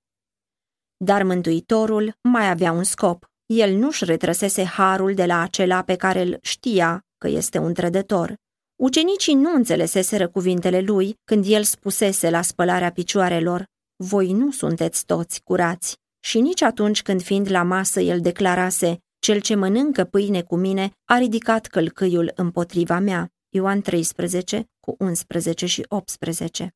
Dar 0.97 1.23
Mântuitorul 1.23 2.13
mai 2.23 2.51
avea 2.51 2.73
un 2.73 2.85
scop. 2.85 3.25
El 3.47 3.77
nu-și 3.77 4.05
retrăsese 4.05 4.65
harul 4.65 5.15
de 5.15 5.27
la 5.27 5.41
acela 5.41 5.83
pe 5.83 5.97
care 5.97 6.21
îl 6.21 6.39
știa 6.43 7.05
că 7.19 7.29
este 7.29 7.59
un 7.59 7.75
trădător. 7.75 8.35
Ucenicii 8.77 9.35
nu 9.35 9.55
înțeleseseră 9.55 10.29
cuvintele 10.29 10.81
lui 10.81 11.19
când 11.25 11.45
el 11.49 11.63
spusese 11.63 12.31
la 12.31 12.43
spălarea 12.43 12.91
picioarelor, 12.91 13.65
Voi 14.03 14.33
nu 14.33 14.51
sunteți 14.51 15.05
toți 15.05 15.43
curați. 15.43 15.97
Și 16.21 16.41
nici 16.41 16.63
atunci 16.63 17.03
când 17.03 17.23
fiind 17.23 17.51
la 17.51 17.63
masă 17.63 18.01
el 18.01 18.21
declarase, 18.21 18.99
Cel 19.19 19.41
ce 19.41 19.55
mănâncă 19.55 20.05
pâine 20.05 20.43
cu 20.43 20.57
mine 20.57 20.91
a 21.05 21.19
ridicat 21.19 21.67
călcâiul 21.67 22.33
împotriva 22.35 22.99
mea. 22.99 23.29
Ioan 23.49 23.81
13 23.81 24.71
cu 24.81 24.95
11 24.99 25.67
și 25.67 25.85
18. 25.89 26.75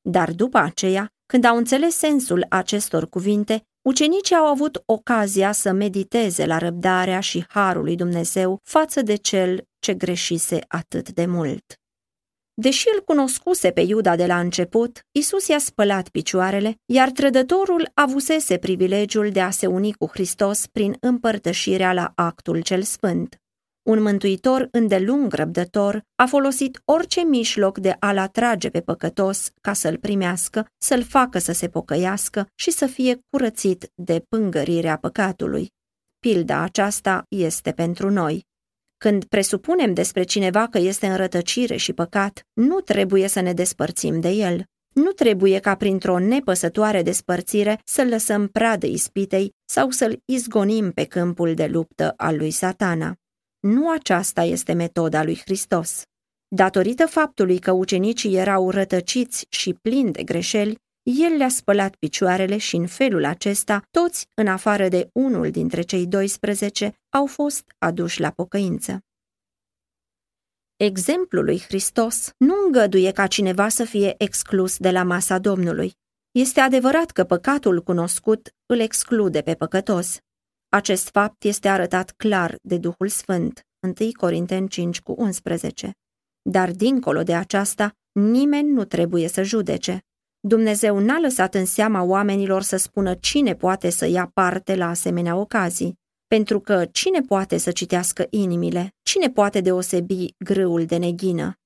Dar 0.00 0.32
după 0.32 0.58
aceea, 0.58 1.08
când 1.26 1.44
au 1.44 1.56
înțeles 1.56 1.96
sensul 1.96 2.46
acestor 2.48 3.08
cuvinte, 3.08 3.62
ucenicii 3.82 4.36
au 4.36 4.46
avut 4.46 4.82
ocazia 4.86 5.52
să 5.52 5.72
mediteze 5.72 6.46
la 6.46 6.58
răbdarea 6.58 7.20
și 7.20 7.44
harul 7.48 7.84
lui 7.84 7.96
Dumnezeu 7.96 8.58
față 8.62 9.02
de 9.02 9.14
cel 9.14 9.64
ce 9.78 9.94
greșise 9.94 10.58
atât 10.68 11.10
de 11.10 11.26
mult. 11.26 11.81
Deși 12.54 12.86
îl 12.94 13.02
cunoscuse 13.04 13.70
pe 13.70 13.80
Iuda 13.80 14.16
de 14.16 14.26
la 14.26 14.38
început, 14.38 15.06
Isus 15.10 15.48
i-a 15.48 15.58
spălat 15.58 16.08
picioarele, 16.08 16.76
iar 16.86 17.10
trădătorul 17.10 17.90
avusese 17.94 18.58
privilegiul 18.58 19.30
de 19.30 19.40
a 19.40 19.50
se 19.50 19.66
uni 19.66 19.92
cu 19.92 20.06
Hristos 20.06 20.66
prin 20.66 20.96
împărtășirea 21.00 21.92
la 21.92 22.12
actul 22.14 22.60
cel 22.60 22.82
sfânt. 22.82 23.36
Un 23.82 24.02
mântuitor 24.02 24.68
îndelung 24.70 25.32
răbdător 25.32 26.02
a 26.14 26.26
folosit 26.26 26.82
orice 26.84 27.20
mijloc 27.20 27.78
de 27.78 27.96
a-l 27.98 28.18
atrage 28.18 28.70
pe 28.70 28.80
păcătos 28.80 29.50
ca 29.60 29.72
să-l 29.72 29.98
primească, 29.98 30.66
să-l 30.78 31.02
facă 31.02 31.38
să 31.38 31.52
se 31.52 31.68
pocăiască 31.68 32.48
și 32.54 32.70
să 32.70 32.86
fie 32.86 33.18
curățit 33.30 33.90
de 33.94 34.24
pângărirea 34.28 34.96
păcatului. 34.96 35.70
Pilda 36.18 36.60
aceasta 36.60 37.24
este 37.28 37.72
pentru 37.72 38.10
noi. 38.10 38.46
Când 39.02 39.24
presupunem 39.24 39.94
despre 39.94 40.22
cineva 40.22 40.66
că 40.66 40.78
este 40.78 41.06
în 41.06 41.16
rătăcire 41.16 41.76
și 41.76 41.92
păcat, 41.92 42.46
nu 42.52 42.80
trebuie 42.80 43.28
să 43.28 43.40
ne 43.40 43.52
despărțim 43.52 44.20
de 44.20 44.28
el. 44.28 44.64
Nu 44.94 45.10
trebuie 45.10 45.58
ca 45.58 45.74
printr-o 45.74 46.18
nepăsătoare 46.18 47.02
despărțire 47.02 47.80
să-l 47.84 48.08
lăsăm 48.08 48.46
pradă 48.48 48.86
ispitei 48.86 49.54
sau 49.64 49.90
să-l 49.90 50.22
izgonim 50.24 50.90
pe 50.90 51.04
câmpul 51.04 51.54
de 51.54 51.66
luptă 51.66 52.14
al 52.16 52.36
lui 52.36 52.50
satana. 52.50 53.14
Nu 53.60 53.90
aceasta 53.90 54.42
este 54.42 54.72
metoda 54.72 55.24
lui 55.24 55.40
Hristos. 55.44 56.02
Datorită 56.48 57.06
faptului 57.06 57.58
că 57.58 57.72
ucenicii 57.72 58.36
erau 58.36 58.70
rătăciți 58.70 59.46
și 59.48 59.74
plini 59.82 60.12
de 60.12 60.22
greșeli, 60.22 60.78
el 61.02 61.36
le-a 61.36 61.48
spălat 61.48 61.94
picioarele 61.94 62.56
și 62.56 62.76
în 62.76 62.86
felul 62.86 63.24
acesta 63.24 63.82
toți, 63.90 64.28
în 64.34 64.46
afară 64.46 64.88
de 64.88 65.10
unul 65.12 65.50
dintre 65.50 65.82
cei 65.82 66.06
12, 66.06 66.94
au 67.08 67.26
fost 67.26 67.74
aduși 67.78 68.20
la 68.20 68.30
pocăință. 68.30 69.00
Exemplul 70.76 71.44
lui 71.44 71.60
Hristos 71.60 72.32
nu 72.36 72.54
îngăduie 72.66 73.12
ca 73.12 73.26
cineva 73.26 73.68
să 73.68 73.84
fie 73.84 74.14
exclus 74.18 74.76
de 74.76 74.90
la 74.90 75.02
masa 75.02 75.38
Domnului. 75.38 75.92
Este 76.30 76.60
adevărat 76.60 77.10
că 77.10 77.24
păcatul 77.24 77.82
cunoscut 77.82 78.54
îl 78.66 78.78
exclude 78.78 79.40
pe 79.40 79.54
păcătos, 79.54 80.18
acest 80.74 81.08
fapt 81.08 81.44
este 81.44 81.68
arătat 81.68 82.10
clar 82.10 82.56
de 82.62 82.78
Duhul 82.78 83.08
Sfânt, 83.08 83.66
1 83.80 84.10
Corinteni 84.12 84.68
5 84.68 85.00
cu 85.00 85.14
11. 85.18 85.92
Dar 86.42 86.70
dincolo 86.70 87.22
de 87.22 87.34
aceasta, 87.34 87.96
nimeni 88.12 88.70
nu 88.70 88.84
trebuie 88.84 89.28
să 89.28 89.42
judece. 89.42 90.04
Dumnezeu 90.44 90.98
n-a 90.98 91.18
lăsat 91.18 91.54
în 91.54 91.64
seama 91.64 92.02
oamenilor 92.02 92.62
să 92.62 92.76
spună 92.76 93.14
cine 93.14 93.54
poate 93.54 93.90
să 93.90 94.06
ia 94.06 94.30
parte 94.34 94.76
la 94.76 94.88
asemenea 94.88 95.36
ocazii, 95.36 95.98
pentru 96.26 96.60
că 96.60 96.84
cine 96.84 97.20
poate 97.20 97.56
să 97.56 97.70
citească 97.70 98.26
inimile, 98.30 98.94
cine 99.02 99.30
poate 99.30 99.60
deosebi 99.60 100.34
grâul 100.38 100.84
de 100.84 100.96
neghină. 100.96 101.56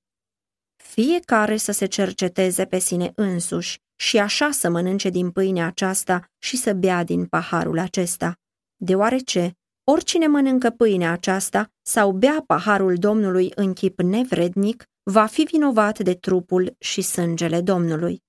Fiecare 0.83 1.57
să 1.57 1.71
se 1.71 1.85
cerceteze 1.85 2.65
pe 2.65 2.79
sine 2.79 3.11
însuși 3.15 3.79
și 3.95 4.17
așa 4.17 4.51
să 4.51 4.69
mănânce 4.69 5.09
din 5.09 5.31
pâinea 5.31 5.65
aceasta 5.65 6.29
și 6.37 6.57
să 6.57 6.73
bea 6.73 7.03
din 7.03 7.25
paharul 7.25 7.79
acesta 7.79 8.33
deoarece 8.77 9.57
oricine 9.83 10.27
mănâncă 10.27 10.69
pâinea 10.69 11.11
aceasta 11.11 11.71
sau 11.81 12.11
bea 12.11 12.43
paharul 12.47 12.95
Domnului 12.95 13.51
în 13.55 13.73
chip 13.73 14.01
nevrednic, 14.01 14.83
va 15.03 15.25
fi 15.25 15.43
vinovat 15.43 15.99
de 15.99 16.13
trupul 16.13 16.75
și 16.79 17.01
sângele 17.01 17.61
Domnului. 17.61 18.25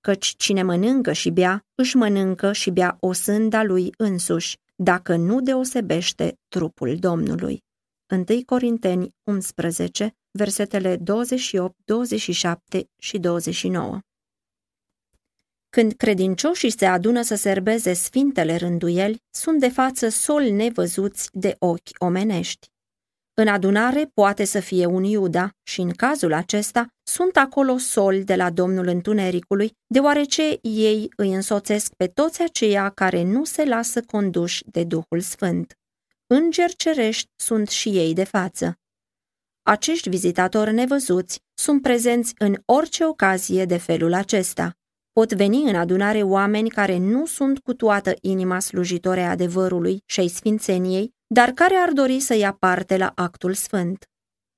Căci 0.00 0.34
cine 0.36 0.62
mănâncă 0.62 1.12
și 1.12 1.30
bea, 1.30 1.66
își 1.74 1.96
mănâncă 1.96 2.52
și 2.52 2.70
bea 2.70 2.96
o 3.00 3.12
sânda 3.12 3.62
lui 3.62 3.92
însuși, 3.96 4.58
dacă 4.76 5.16
nu 5.16 5.40
deosebește 5.40 6.38
trupul 6.48 6.96
Domnului. 6.96 7.62
1 8.28 8.42
Corinteni 8.46 9.14
11, 9.24 10.16
versetele 10.30 10.96
28, 10.96 11.76
27 11.84 12.88
și 12.98 13.18
29 13.18 14.00
când 15.70 15.92
credincioșii 15.92 16.70
se 16.70 16.86
adună 16.86 17.22
să 17.22 17.34
serbeze 17.34 17.92
sfintele 17.92 18.56
rânduieli, 18.56 19.22
sunt 19.30 19.60
de 19.60 19.68
față 19.68 20.08
soli 20.08 20.50
nevăzuți 20.50 21.28
de 21.32 21.56
ochi 21.58 21.90
omenești. 21.98 22.68
În 23.40 23.48
adunare 23.48 24.10
poate 24.14 24.44
să 24.44 24.60
fie 24.60 24.86
un 24.86 25.04
Iuda 25.04 25.50
și 25.62 25.80
în 25.80 25.90
cazul 25.90 26.32
acesta 26.32 26.86
sunt 27.02 27.36
acolo 27.36 27.78
soli 27.78 28.24
de 28.24 28.36
la 28.36 28.50
Domnul 28.50 28.86
Întunericului, 28.86 29.72
deoarece 29.86 30.58
ei 30.60 31.08
îi 31.16 31.34
însoțesc 31.34 31.94
pe 31.94 32.06
toți 32.06 32.42
aceia 32.42 32.90
care 32.90 33.22
nu 33.22 33.44
se 33.44 33.64
lasă 33.64 34.02
conduși 34.02 34.62
de 34.66 34.84
Duhul 34.84 35.20
Sfânt. 35.20 35.78
Îngeri 36.26 36.76
cerești 36.76 37.30
sunt 37.36 37.68
și 37.68 37.88
ei 37.88 38.14
de 38.14 38.24
față. 38.24 38.78
Acești 39.62 40.08
vizitatori 40.08 40.72
nevăzuți 40.72 41.40
sunt 41.54 41.82
prezenți 41.82 42.34
în 42.38 42.56
orice 42.64 43.04
ocazie 43.04 43.64
de 43.64 43.76
felul 43.76 44.12
acesta. 44.14 44.74
Pot 45.12 45.32
veni 45.32 45.68
în 45.68 45.74
adunare 45.74 46.22
oameni 46.22 46.68
care 46.68 46.98
nu 46.98 47.26
sunt 47.26 47.58
cu 47.58 47.74
toată 47.74 48.14
inima 48.20 48.58
slujitore 48.58 49.22
adevărului 49.22 50.02
și 50.06 50.20
ai 50.20 50.28
sfințeniei, 50.28 51.18
dar 51.34 51.50
care 51.50 51.74
ar 51.74 51.92
dori 51.92 52.20
să 52.20 52.34
ia 52.34 52.52
parte 52.52 52.96
la 52.96 53.12
actul 53.14 53.54
sfânt. 53.54 54.08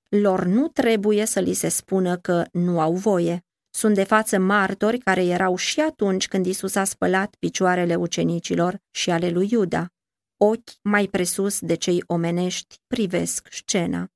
Lor 0.08 0.44
nu 0.44 0.68
trebuie 0.68 1.24
să 1.24 1.40
li 1.40 1.52
se 1.52 1.68
spună 1.68 2.16
că 2.16 2.44
nu 2.52 2.80
au 2.80 2.92
voie. 2.92 3.44
Sunt 3.70 3.94
de 3.94 4.04
față 4.04 4.38
martori 4.38 4.98
care 4.98 5.24
erau 5.24 5.56
și 5.56 5.80
atunci 5.80 6.28
când 6.28 6.46
Isus 6.46 6.74
a 6.74 6.84
spălat 6.84 7.34
picioarele 7.38 7.94
ucenicilor 7.94 8.78
și 8.90 9.10
ale 9.10 9.30
lui 9.30 9.48
Iuda. 9.50 9.86
Ochi 10.36 10.70
mai 10.82 11.06
presus 11.06 11.60
de 11.60 11.74
cei 11.74 12.02
omenești 12.06 12.76
privesc 12.86 13.48
scena. 13.50 14.06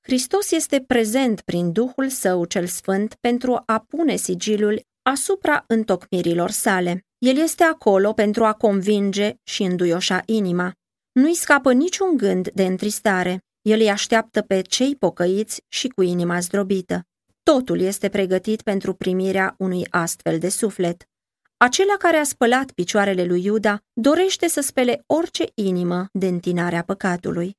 Hristos 0.00 0.50
este 0.50 0.80
prezent 0.80 1.40
prin 1.40 1.72
Duhul 1.72 2.08
Său 2.08 2.44
cel 2.44 2.66
Sfânt 2.66 3.14
pentru 3.14 3.62
a 3.66 3.78
pune 3.78 4.16
sigilul 4.16 4.82
asupra 5.02 5.64
întocmirilor 5.66 6.50
sale. 6.50 7.04
El 7.18 7.36
este 7.36 7.64
acolo 7.64 8.12
pentru 8.12 8.44
a 8.44 8.52
convinge 8.52 9.34
și 9.42 9.62
înduioșa 9.62 10.22
inima. 10.24 10.72
Nu-i 11.16 11.34
scapă 11.34 11.72
niciun 11.72 12.16
gând 12.16 12.50
de 12.50 12.64
întristare. 12.64 13.44
El 13.62 13.80
îi 13.80 13.90
așteaptă 13.90 14.42
pe 14.42 14.60
cei 14.60 14.96
pocăiți 14.96 15.62
și 15.68 15.88
cu 15.88 16.02
inima 16.02 16.40
zdrobită. 16.40 17.02
Totul 17.42 17.80
este 17.80 18.08
pregătit 18.08 18.62
pentru 18.62 18.94
primirea 18.94 19.54
unui 19.58 19.86
astfel 19.90 20.38
de 20.38 20.48
suflet. 20.48 21.08
Acela 21.56 21.96
care 21.98 22.16
a 22.16 22.24
spălat 22.24 22.70
picioarele 22.70 23.24
lui 23.24 23.44
Iuda 23.44 23.80
dorește 23.92 24.48
să 24.48 24.60
spele 24.60 25.02
orice 25.06 25.44
inimă 25.54 26.08
de 26.12 26.26
întinarea 26.26 26.82
păcatului. 26.82 27.56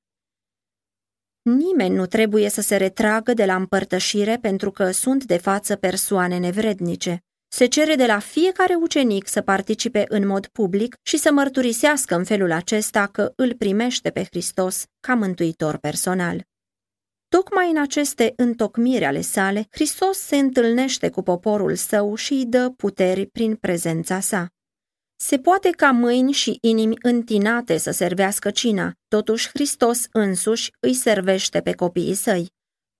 Nimeni 1.42 1.96
nu 1.96 2.06
trebuie 2.06 2.50
să 2.50 2.62
se 2.62 2.76
retragă 2.76 3.34
de 3.34 3.46
la 3.46 3.56
împărtășire 3.56 4.38
pentru 4.42 4.72
că 4.72 4.92
sunt 4.92 5.24
de 5.24 5.38
față 5.38 5.76
persoane 5.76 6.38
nevrednice. 6.38 7.27
Se 7.50 7.66
cere 7.66 7.96
de 7.96 8.06
la 8.06 8.20
fiecare 8.20 8.76
ucenic 8.76 9.28
să 9.28 9.42
participe 9.42 10.06
în 10.10 10.28
mod 10.28 10.48
public 10.48 10.96
și 11.04 11.18
să 11.18 11.32
mărturisească 11.32 12.16
în 12.16 12.24
felul 12.24 12.52
acesta 12.52 13.08
că 13.08 13.34
îl 13.36 13.54
primește 13.54 14.10
pe 14.10 14.24
Hristos 14.24 14.84
ca 15.00 15.16
mântuitor 15.16 15.78
personal. 15.78 16.46
Tocmai 17.28 17.70
în 17.70 17.78
aceste 17.78 18.34
întocmiri 18.36 19.06
ale 19.06 19.22
sale, 19.22 19.68
Hristos 19.70 20.18
se 20.18 20.36
întâlnește 20.36 21.10
cu 21.10 21.22
poporul 21.22 21.76
său 21.76 22.16
și 22.16 22.34
îi 22.34 22.46
dă 22.46 22.70
puteri 22.70 23.26
prin 23.26 23.56
prezența 23.56 24.20
sa. 24.20 24.48
Se 25.16 25.40
poate 25.40 25.70
ca 25.70 25.92
mâini 25.92 26.32
și 26.32 26.58
inimi 26.62 26.96
întinate 27.02 27.78
să 27.78 27.92
servească 27.92 28.52
cina, 28.52 28.92
totuși 29.08 29.50
Hristos 29.50 30.06
însuși 30.12 30.72
îi 30.80 30.94
servește 30.94 31.62
pe 31.62 31.74
copiii 31.74 32.14
săi. 32.14 32.48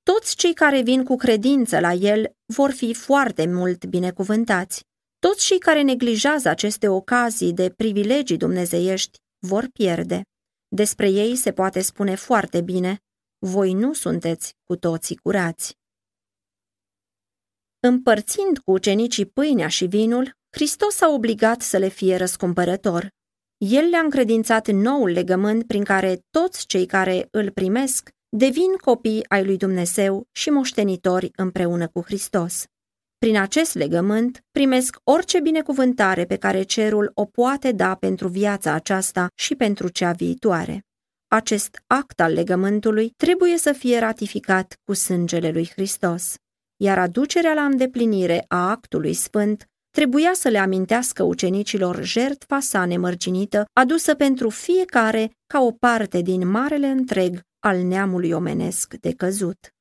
Toți 0.04 0.36
cei 0.36 0.54
care 0.54 0.82
vin 0.82 1.04
cu 1.04 1.16
credință 1.16 1.80
la 1.80 1.92
el 1.92 2.37
vor 2.54 2.72
fi 2.72 2.94
foarte 2.94 3.48
mult 3.48 3.86
binecuvântați. 3.86 4.84
Toți 5.20 5.46
cei 5.46 5.60
care 5.60 5.82
neglijează 5.82 6.50
aceste 6.50 6.88
ocazii 6.88 7.54
de 7.54 7.70
privilegii 7.70 8.38
dumnezeiești 8.38 9.18
vor 9.40 9.68
pierde. 9.74 10.22
Despre 10.68 11.10
ei 11.10 11.36
se 11.36 11.52
poate 11.52 11.82
spune 11.82 12.16
foarte 12.16 12.62
bine, 12.62 12.98
voi 13.38 13.74
nu 13.74 13.94
sunteți 13.94 14.54
cu 14.64 14.76
toții 14.76 15.16
curați. 15.16 15.76
Împărțind 17.80 18.58
cu 18.58 18.72
ucenicii 18.72 19.26
pâinea 19.26 19.68
și 19.68 19.86
vinul, 19.86 20.36
Hristos 20.50 21.02
a 21.02 21.10
obligat 21.10 21.62
să 21.62 21.78
le 21.78 21.88
fie 21.88 22.16
răscumpărător. 22.16 23.10
El 23.58 23.90
le-a 23.90 24.00
încredințat 24.00 24.68
noul 24.68 25.10
legământ 25.10 25.68
prin 25.68 25.84
care 25.84 26.20
toți 26.30 26.66
cei 26.66 26.86
care 26.86 27.28
îl 27.32 27.52
primesc 27.52 28.10
devin 28.30 28.76
copii 28.82 29.26
ai 29.28 29.46
lui 29.46 29.58
Dumnezeu 29.58 30.28
și 30.32 30.50
moștenitori 30.50 31.32
împreună 31.36 31.88
cu 31.88 32.02
Hristos. 32.02 32.66
Prin 33.18 33.38
acest 33.38 33.76
legământ 33.76 34.44
primesc 34.52 34.98
orice 35.04 35.40
binecuvântare 35.40 36.26
pe 36.26 36.36
care 36.36 36.64
cerul 36.64 37.12
o 37.14 37.26
poate 37.26 37.72
da 37.72 37.96
pentru 37.96 38.28
viața 38.28 38.72
aceasta 38.72 39.28
și 39.36 39.56
pentru 39.56 39.88
cea 39.88 40.12
viitoare. 40.12 40.82
Acest 41.28 41.84
act 41.88 42.20
al 42.20 42.34
legământului 42.34 43.14
trebuie 43.18 43.58
să 43.58 43.72
fie 43.72 44.00
ratificat 44.00 44.76
cu 44.84 44.94
sângele 44.94 45.52
lui 45.52 45.70
Hristos, 45.70 46.36
iar 46.78 47.00
aducerea 47.00 47.54
la 47.54 47.64
îndeplinire 47.64 48.46
a 48.48 48.70
actului 48.70 49.14
sfânt 49.14 49.66
trebuia 49.90 50.32
să 50.34 50.50
le 50.50 50.58
amintească 50.58 51.24
ucenicilor 51.24 52.04
jertfa 52.04 52.60
sa 52.60 52.86
nemărginită 52.86 53.66
adusă 53.74 54.16
pentru 54.16 54.50
fiecare 54.50 55.32
ca 55.48 55.60
o 55.62 55.72
parte 55.72 56.22
din 56.22 56.48
marele 56.48 56.88
întreg 56.88 57.46
al 57.68 57.82
neamului 57.82 58.32
omenesc 58.32 58.94
de 58.94 59.14
căzut. 59.14 59.76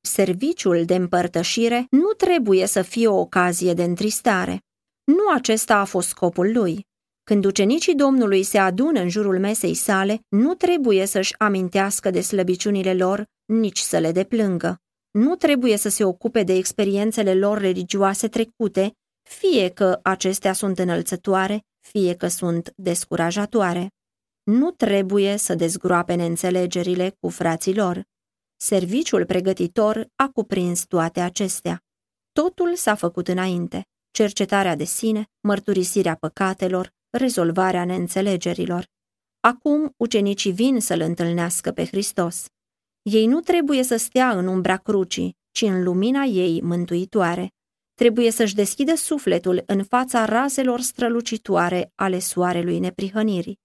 Serviciul 0.00 0.84
de 0.84 0.94
împărtășire 0.94 1.86
nu 1.90 2.12
trebuie 2.12 2.66
să 2.66 2.82
fie 2.82 3.08
o 3.08 3.20
ocazie 3.20 3.74
de 3.74 3.82
întristare. 3.82 4.60
Nu 5.04 5.30
acesta 5.34 5.76
a 5.76 5.84
fost 5.84 6.08
scopul 6.08 6.52
lui. 6.52 6.86
Când 7.24 7.44
ucenicii 7.44 7.94
Domnului 7.94 8.42
se 8.42 8.58
adună 8.58 9.00
în 9.00 9.08
jurul 9.08 9.38
mesei 9.38 9.74
sale, 9.74 10.20
nu 10.28 10.54
trebuie 10.54 11.06
să-și 11.06 11.34
amintească 11.38 12.10
de 12.10 12.20
slăbiciunile 12.20 12.94
lor, 12.94 13.24
nici 13.44 13.78
să 13.78 13.98
le 13.98 14.12
deplângă. 14.12 14.76
Nu 15.10 15.36
trebuie 15.36 15.76
să 15.76 15.88
se 15.88 16.04
ocupe 16.04 16.42
de 16.42 16.54
experiențele 16.54 17.34
lor 17.34 17.58
religioase 17.58 18.28
trecute, 18.28 18.92
fie 19.22 19.68
că 19.68 20.00
acestea 20.02 20.52
sunt 20.52 20.78
înălțătoare, 20.78 21.64
fie 21.80 22.14
că 22.14 22.28
sunt 22.28 22.72
descurajatoare. 22.76 23.88
Nu 24.48 24.70
trebuie 24.70 25.36
să 25.36 25.54
dezgroape 25.54 26.14
neînțelegerile 26.14 27.16
cu 27.20 27.28
frații 27.28 27.74
lor. 27.74 28.02
Serviciul 28.56 29.24
pregătitor 29.24 30.08
a 30.16 30.28
cuprins 30.28 30.86
toate 30.86 31.20
acestea. 31.20 31.82
Totul 32.32 32.74
s-a 32.74 32.94
făcut 32.94 33.28
înainte. 33.28 33.86
Cercetarea 34.10 34.76
de 34.76 34.84
sine, 34.84 35.30
mărturisirea 35.40 36.14
păcatelor, 36.14 36.92
rezolvarea 37.10 37.84
neînțelegerilor. 37.84 38.86
Acum 39.40 39.94
ucenicii 39.96 40.52
vin 40.52 40.80
să-L 40.80 41.00
întâlnească 41.00 41.70
pe 41.70 41.84
Hristos. 41.84 42.46
Ei 43.02 43.26
nu 43.26 43.40
trebuie 43.40 43.82
să 43.82 43.96
stea 43.96 44.30
în 44.30 44.46
umbra 44.46 44.76
crucii, 44.76 45.36
ci 45.50 45.62
în 45.62 45.82
lumina 45.82 46.22
ei 46.22 46.62
mântuitoare. 46.62 47.52
Trebuie 47.94 48.30
să-și 48.30 48.54
deschidă 48.54 48.94
sufletul 48.94 49.62
în 49.66 49.84
fața 49.84 50.24
razelor 50.24 50.80
strălucitoare 50.80 51.92
ale 51.94 52.18
soarelui 52.18 52.78
neprihănirii. 52.78 53.58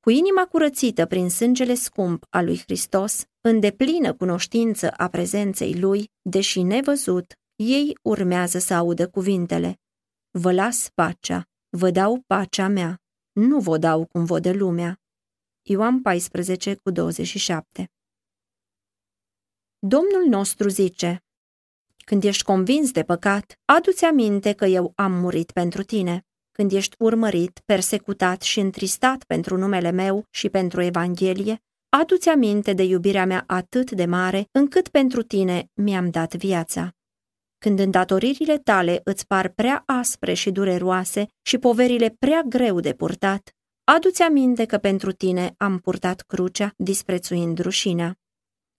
Cu 0.00 0.10
inima 0.10 0.46
curățită 0.46 1.06
prin 1.06 1.30
sângele 1.30 1.74
scump 1.74 2.26
al 2.30 2.44
lui 2.44 2.58
Hristos, 2.58 3.24
în 3.40 3.60
deplină 3.60 4.14
cunoștință 4.14 4.90
a 4.90 5.08
prezenței 5.08 5.80
lui, 5.80 6.10
deși 6.22 6.62
nevăzut, 6.62 7.34
ei 7.56 7.98
urmează 8.02 8.58
să 8.58 8.74
audă 8.74 9.08
cuvintele. 9.08 9.80
Vă 10.30 10.52
las 10.52 10.88
pacea, 10.94 11.44
Vă 11.76 11.90
dau 11.90 12.22
pacea 12.26 12.68
mea, 12.68 13.00
nu 13.32 13.60
vă 13.60 13.78
dau 13.78 14.06
cum 14.06 14.24
vă 14.24 14.40
dă 14.40 14.52
lumea. 14.52 15.00
Ioan 15.62 16.02
14 16.02 16.74
cu 16.74 16.90
27 16.90 17.90
Domnul 19.78 20.24
nostru 20.28 20.68
zice, 20.68 21.24
Când 22.04 22.24
ești 22.24 22.42
convins 22.42 22.90
de 22.90 23.02
păcat, 23.02 23.58
adu-ți 23.64 24.04
aminte 24.04 24.52
că 24.52 24.64
eu 24.64 24.92
am 24.96 25.12
murit 25.12 25.50
pentru 25.50 25.82
tine. 25.82 26.24
Când 26.60 26.72
ești 26.72 26.96
urmărit, 26.98 27.60
persecutat 27.64 28.42
și 28.42 28.60
întristat 28.60 29.24
pentru 29.24 29.56
numele 29.56 29.90
meu 29.90 30.24
și 30.30 30.48
pentru 30.48 30.82
Evanghelie, 30.82 31.62
adu-ți 31.88 32.28
aminte 32.28 32.72
de 32.72 32.82
iubirea 32.82 33.26
mea 33.26 33.44
atât 33.46 33.90
de 33.90 34.04
mare, 34.04 34.48
încât 34.52 34.88
pentru 34.88 35.22
tine 35.22 35.68
mi-am 35.74 36.10
dat 36.10 36.34
viața. 36.34 36.90
Când 37.58 37.78
îndatoririle 37.78 38.58
tale 38.58 39.00
îți 39.04 39.26
par 39.26 39.48
prea 39.48 39.82
aspre 39.86 40.32
și 40.32 40.50
dureroase 40.50 41.26
și 41.42 41.58
poverile 41.58 42.16
prea 42.18 42.42
greu 42.42 42.80
de 42.80 42.94
purtat, 42.94 43.56
adu-ți 43.84 44.22
aminte 44.22 44.64
că 44.64 44.78
pentru 44.78 45.12
tine 45.12 45.54
am 45.56 45.78
purtat 45.78 46.20
crucea, 46.20 46.72
disprețuind 46.76 47.58
rușinea. 47.58 48.18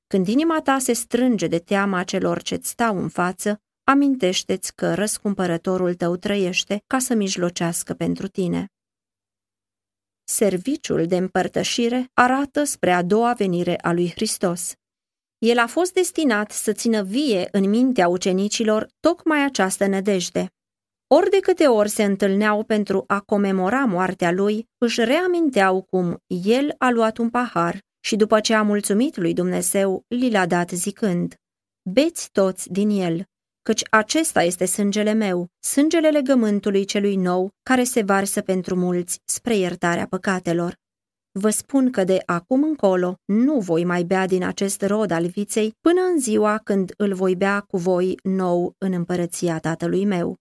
Când 0.08 0.28
inima 0.28 0.62
ta 0.62 0.78
se 0.80 0.94
strânge 0.94 1.48
de 1.48 1.60
teama 1.60 2.04
celor 2.04 2.42
ce-ți 2.42 2.70
stau 2.70 2.98
în 2.98 3.10
față, 3.10 3.62
amintește-ți 3.84 4.76
că 4.76 4.94
răscumpărătorul 4.94 5.94
tău 5.94 6.16
trăiește 6.16 6.84
ca 6.88 7.00
să 7.00 7.14
mijlocească 7.14 7.94
pentru 7.94 8.28
tine. 8.28 8.66
Serviciul 10.24 11.08
de 11.08 11.18
împărtășire 11.18 12.10
arată 12.14 12.64
spre 12.64 12.92
a 12.92 13.02
doua 13.02 13.34
venire 13.34 13.78
a 13.82 13.92
lui 13.92 14.12
Hristos. 14.12 14.74
El 15.38 15.58
a 15.58 15.68
fost 15.68 15.94
destinat 15.94 16.52
să 16.52 16.72
țină 16.72 17.04
vie 17.04 17.48
în 17.52 17.70
mintea 17.70 18.08
ucenicilor 18.08 18.88
tocmai 19.00 19.44
această 19.44 19.86
nădejde. 19.86 20.52
Ori 21.08 21.30
de 21.30 21.40
câte 21.40 21.68
ori 21.68 21.90
se 21.90 22.04
întâlneau 22.04 22.64
pentru 22.64 23.04
a 23.08 23.20
comemora 23.20 23.86
moartea 23.86 24.32
lui, 24.32 24.68
își 24.78 25.04
reaminteau 25.04 25.82
cum 25.82 26.18
el 26.28 26.76
a 26.78 26.90
luat 26.90 27.18
un 27.18 27.30
pahar 27.30 27.80
și 28.00 28.16
după 28.16 28.40
ce 28.40 28.54
a 28.54 28.62
mulțumit 28.62 29.18
lui 29.18 29.34
Dumnezeu, 29.34 30.04
li 30.08 30.32
l-a 30.32 30.46
dat 30.46 30.70
zicând, 30.70 31.36
Beți 31.90 32.30
toți 32.32 32.72
din 32.72 32.90
el, 32.90 33.26
căci 33.62 33.82
acesta 33.90 34.44
este 34.44 34.66
sângele 34.66 35.14
meu, 35.14 35.48
sângele 35.60 36.10
legământului 36.10 36.86
celui 36.86 37.16
nou, 37.16 37.50
care 37.64 37.84
se 37.84 38.02
varsă 38.02 38.42
pentru 38.42 38.76
mulți 38.76 39.20
spre 39.26 39.56
iertarea 39.56 40.08
păcatelor. 40.08 40.80
Vă 41.32 41.50
spun 41.50 41.92
că 41.92 42.04
de 42.04 42.22
acum 42.26 42.64
încolo 42.64 43.16
nu 43.26 43.60
voi 43.60 43.84
mai 43.84 44.04
bea 44.04 44.26
din 44.26 44.44
acest 44.44 44.82
rod 44.82 45.12
al 45.12 45.28
viței 45.28 45.74
până 45.82 46.02
în 46.02 46.20
ziua 46.20 46.58
când 46.64 46.94
îl 46.98 47.14
voi 47.14 47.36
bea 47.36 47.60
cu 47.60 47.78
voi 47.78 48.16
nou 48.24 48.76
în 48.78 48.94
împărăția 48.94 49.60
tatălui 49.60 50.06
meu. 50.06 50.38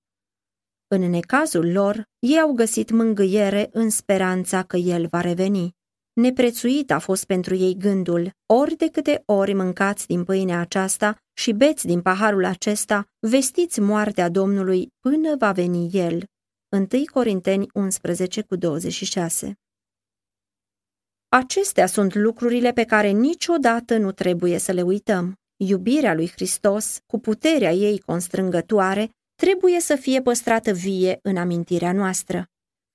În 0.88 1.10
necazul 1.10 1.72
lor, 1.72 2.04
ei 2.18 2.40
au 2.40 2.52
găsit 2.52 2.90
mângâiere 2.90 3.68
în 3.72 3.90
speranța 3.90 4.62
că 4.62 4.76
el 4.76 5.06
va 5.06 5.20
reveni. 5.20 5.78
Neprețuit 6.12 6.90
a 6.90 6.98
fost 6.98 7.24
pentru 7.24 7.54
ei 7.54 7.76
gândul, 7.76 8.30
ori 8.46 8.76
de 8.76 8.88
câte 8.88 9.22
ori 9.26 9.52
mâncați 9.52 10.06
din 10.06 10.24
pâinea 10.24 10.60
aceasta 10.60 11.16
și 11.32 11.52
beți 11.52 11.86
din 11.86 12.02
paharul 12.02 12.44
acesta, 12.44 13.06
vestiți 13.18 13.80
moartea 13.80 14.28
Domnului 14.28 14.88
până 15.00 15.36
va 15.36 15.52
veni 15.52 15.90
El. 15.92 16.24
1 16.76 16.86
Corinteni 17.12 17.66
11 17.74 18.42
cu 18.42 18.56
26 18.56 19.54
Acestea 21.28 21.86
sunt 21.86 22.14
lucrurile 22.14 22.72
pe 22.72 22.84
care 22.84 23.08
niciodată 23.08 23.96
nu 23.96 24.12
trebuie 24.12 24.58
să 24.58 24.72
le 24.72 24.82
uităm. 24.82 25.34
Iubirea 25.56 26.14
lui 26.14 26.30
Hristos, 26.30 26.98
cu 27.06 27.18
puterea 27.18 27.72
ei 27.72 27.98
constrângătoare, 27.98 29.10
trebuie 29.34 29.80
să 29.80 29.96
fie 29.96 30.22
păstrată 30.22 30.72
vie 30.72 31.18
în 31.22 31.36
amintirea 31.36 31.92
noastră. 31.92 32.46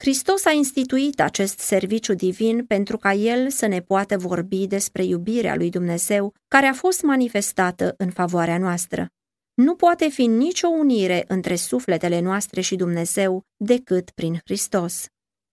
Hristos 0.06 0.46
a 0.46 0.52
instituit 0.52 1.20
acest 1.20 1.60
serviciu 1.60 2.14
divin 2.14 2.66
pentru 2.66 2.98
ca 2.98 3.14
El 3.14 3.50
să 3.50 3.66
ne 3.66 3.82
poată 3.82 4.18
vorbi 4.18 4.68
despre 4.68 5.04
iubirea 5.04 5.56
lui 5.56 5.70
Dumnezeu 5.70 6.34
care 6.48 6.66
a 6.66 6.74
fost 6.74 7.02
manifestată 7.02 7.94
în 7.98 8.12
favoarea 8.12 8.58
noastră. 8.58 9.08
Nu 9.54 9.76
poate 9.76 10.10
fi 10.10 10.26
nicio 10.26 10.68
unire 10.68 11.24
între 11.28 11.56
sufletele 11.56 12.20
noastre 12.20 12.62
și 12.62 12.76
Dumnezeu 12.76 13.42
decât 13.64 14.10
prin 14.10 14.40
Hristos. 14.44 15.06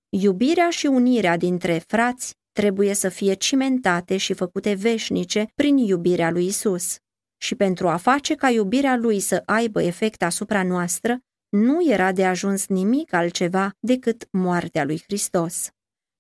Iubirea 0.09 0.71
și 0.71 0.87
unirea 0.87 1.37
dintre 1.37 1.83
frați 1.87 2.35
trebuie 2.53 2.95
să 2.95 3.09
fie 3.09 3.35
cimentate 3.35 4.17
și 4.17 4.33
făcute 4.33 4.75
veșnice 4.75 5.47
prin 5.55 5.77
iubirea 5.77 6.31
lui 6.31 6.47
Isus. 6.47 6.97
Și 7.37 7.55
pentru 7.55 7.89
a 7.89 7.97
face 7.97 8.35
ca 8.35 8.51
iubirea 8.51 8.97
lui 8.97 9.21
să 9.21 9.43
aibă 9.45 9.83
efect 9.83 10.23
asupra 10.23 10.63
noastră, 10.63 11.19
nu 11.53 11.91
era 11.91 12.13
de 12.13 12.27
ajuns 12.27 12.67
nimic 12.67 13.13
altceva 13.13 13.77
decât 13.81 14.29
moartea 14.31 14.85
lui 14.85 15.03
Hristos. 15.07 15.71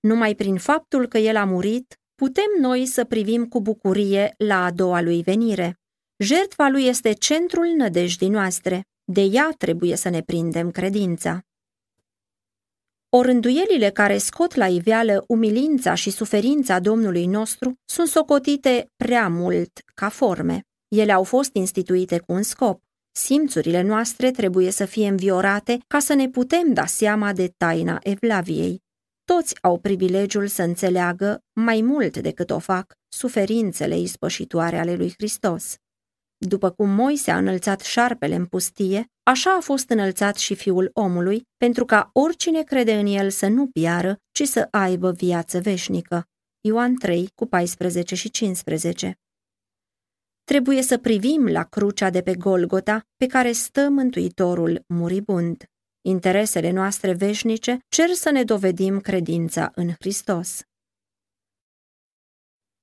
Numai 0.01 0.35
prin 0.35 0.57
faptul 0.57 1.07
că 1.07 1.18
el 1.18 1.37
a 1.37 1.45
murit, 1.45 2.01
putem 2.14 2.51
noi 2.61 2.87
să 2.87 3.05
privim 3.05 3.47
cu 3.49 3.61
bucurie 3.61 4.35
la 4.37 4.64
a 4.64 4.71
doua 4.71 5.01
lui 5.01 5.23
venire. 5.23 5.81
Jertfa 6.16 6.68
lui 6.68 6.85
este 6.87 7.12
centrul 7.12 7.66
nădejdii 7.66 8.29
noastre, 8.29 8.87
de 9.05 9.21
ea 9.21 9.55
trebuie 9.59 9.97
să 9.97 10.09
ne 10.09 10.23
prindem 10.23 10.71
credința. 10.71 11.40
Orânduielile 13.09 13.90
care 13.90 14.18
scot 14.18 14.55
la 14.55 14.66
iveală 14.66 15.25
umilința 15.29 15.95
și 15.95 16.11
suferința 16.11 16.79
Domnului 16.81 17.27
nostru 17.27 17.75
sunt 17.85 18.09
socotite 18.09 18.90
prea 18.97 19.29
mult 19.29 19.81
ca 19.95 20.09
forme. 20.09 20.61
Ele 20.88 21.12
au 21.12 21.25
fost 21.25 21.55
instituite 21.55 22.18
cu 22.18 22.33
un 22.33 22.42
scop. 22.42 22.83
Simțurile 23.14 23.83
noastre 23.83 24.31
trebuie 24.31 24.70
să 24.70 24.85
fie 24.85 25.09
înviorate 25.09 25.79
ca 25.87 25.98
să 25.98 26.14
ne 26.14 26.29
putem 26.29 26.72
da 26.72 26.87
seama 26.87 27.33
de 27.33 27.53
taina 27.57 27.98
Evlaviei. 28.03 28.83
Toți 29.25 29.55
au 29.61 29.79
privilegiul 29.79 30.46
să 30.46 30.62
înțeleagă, 30.62 31.44
mai 31.53 31.81
mult 31.81 32.16
decât 32.16 32.51
o 32.51 32.59
fac, 32.59 32.92
suferințele 33.09 33.98
ispășitoare 33.98 34.79
ale 34.79 34.94
lui 34.94 35.12
Hristos. 35.16 35.75
După 36.37 36.70
cum 36.70 36.88
Moise 36.88 37.31
a 37.31 37.37
înălțat 37.37 37.81
șarpele 37.81 38.35
în 38.35 38.46
pustie, 38.46 39.07
așa 39.22 39.57
a 39.57 39.61
fost 39.61 39.88
înălțat 39.88 40.37
și 40.37 40.55
fiul 40.55 40.90
omului, 40.92 41.42
pentru 41.57 41.85
ca 41.85 42.11
oricine 42.12 42.62
crede 42.62 42.94
în 42.94 43.07
el 43.07 43.31
să 43.31 43.46
nu 43.48 43.66
piară, 43.66 44.16
ci 44.31 44.42
să 44.42 44.68
aibă 44.70 45.11
viață 45.11 45.61
veșnică. 45.61 46.25
Ioan 46.61 46.94
3, 46.94 47.29
cu 47.35 47.46
14 47.46 48.14
și 48.14 48.31
15 48.31 49.16
Trebuie 50.44 50.83
să 50.83 50.98
privim 50.98 51.46
la 51.46 51.64
crucea 51.64 52.11
de 52.11 52.22
pe 52.22 52.35
Golgota, 52.35 53.07
pe 53.16 53.26
care 53.26 53.52
stă 53.52 53.88
Mântuitorul 53.88 54.85
muribund. 54.87 55.64
Interesele 56.00 56.70
noastre 56.70 57.12
veșnice 57.12 57.78
cer 57.88 58.09
să 58.09 58.31
ne 58.31 58.44
dovedim 58.44 59.00
credința 59.00 59.72
în 59.74 59.88
Hristos. 59.98 60.62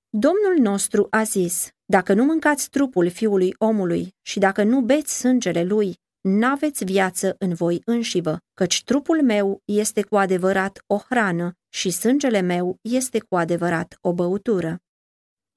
Domnul 0.10 0.56
nostru 0.58 1.08
a 1.10 1.24
zis, 1.24 1.70
dacă 1.86 2.14
nu 2.14 2.24
mâncați 2.24 2.70
trupul 2.70 3.10
fiului 3.10 3.56
omului 3.58 4.16
și 4.22 4.40
dacă 4.40 4.64
nu 4.64 4.82
beți 4.82 5.18
sângele 5.18 5.64
lui, 5.64 5.96
n-aveți 6.22 6.84
viață 6.84 7.36
în 7.40 7.54
voi 7.54 7.82
înșivă, 7.86 8.38
căci 8.54 8.84
trupul 8.84 9.24
meu 9.24 9.62
este 9.66 10.04
cu 10.04 10.16
adevărat 10.16 10.84
o 10.88 10.98
hrană 10.98 11.54
și 11.70 11.90
sângele 11.90 12.42
meu 12.42 12.78
este 12.82 13.20
cu 13.20 13.36
adevărat 13.36 13.98
o 14.02 14.14
băutură. 14.14 14.80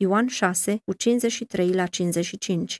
Ioan 0.03 0.27
6, 0.27 0.81
cu 0.85 0.93
53 0.93 1.73
la 1.73 1.87
55 1.87 2.77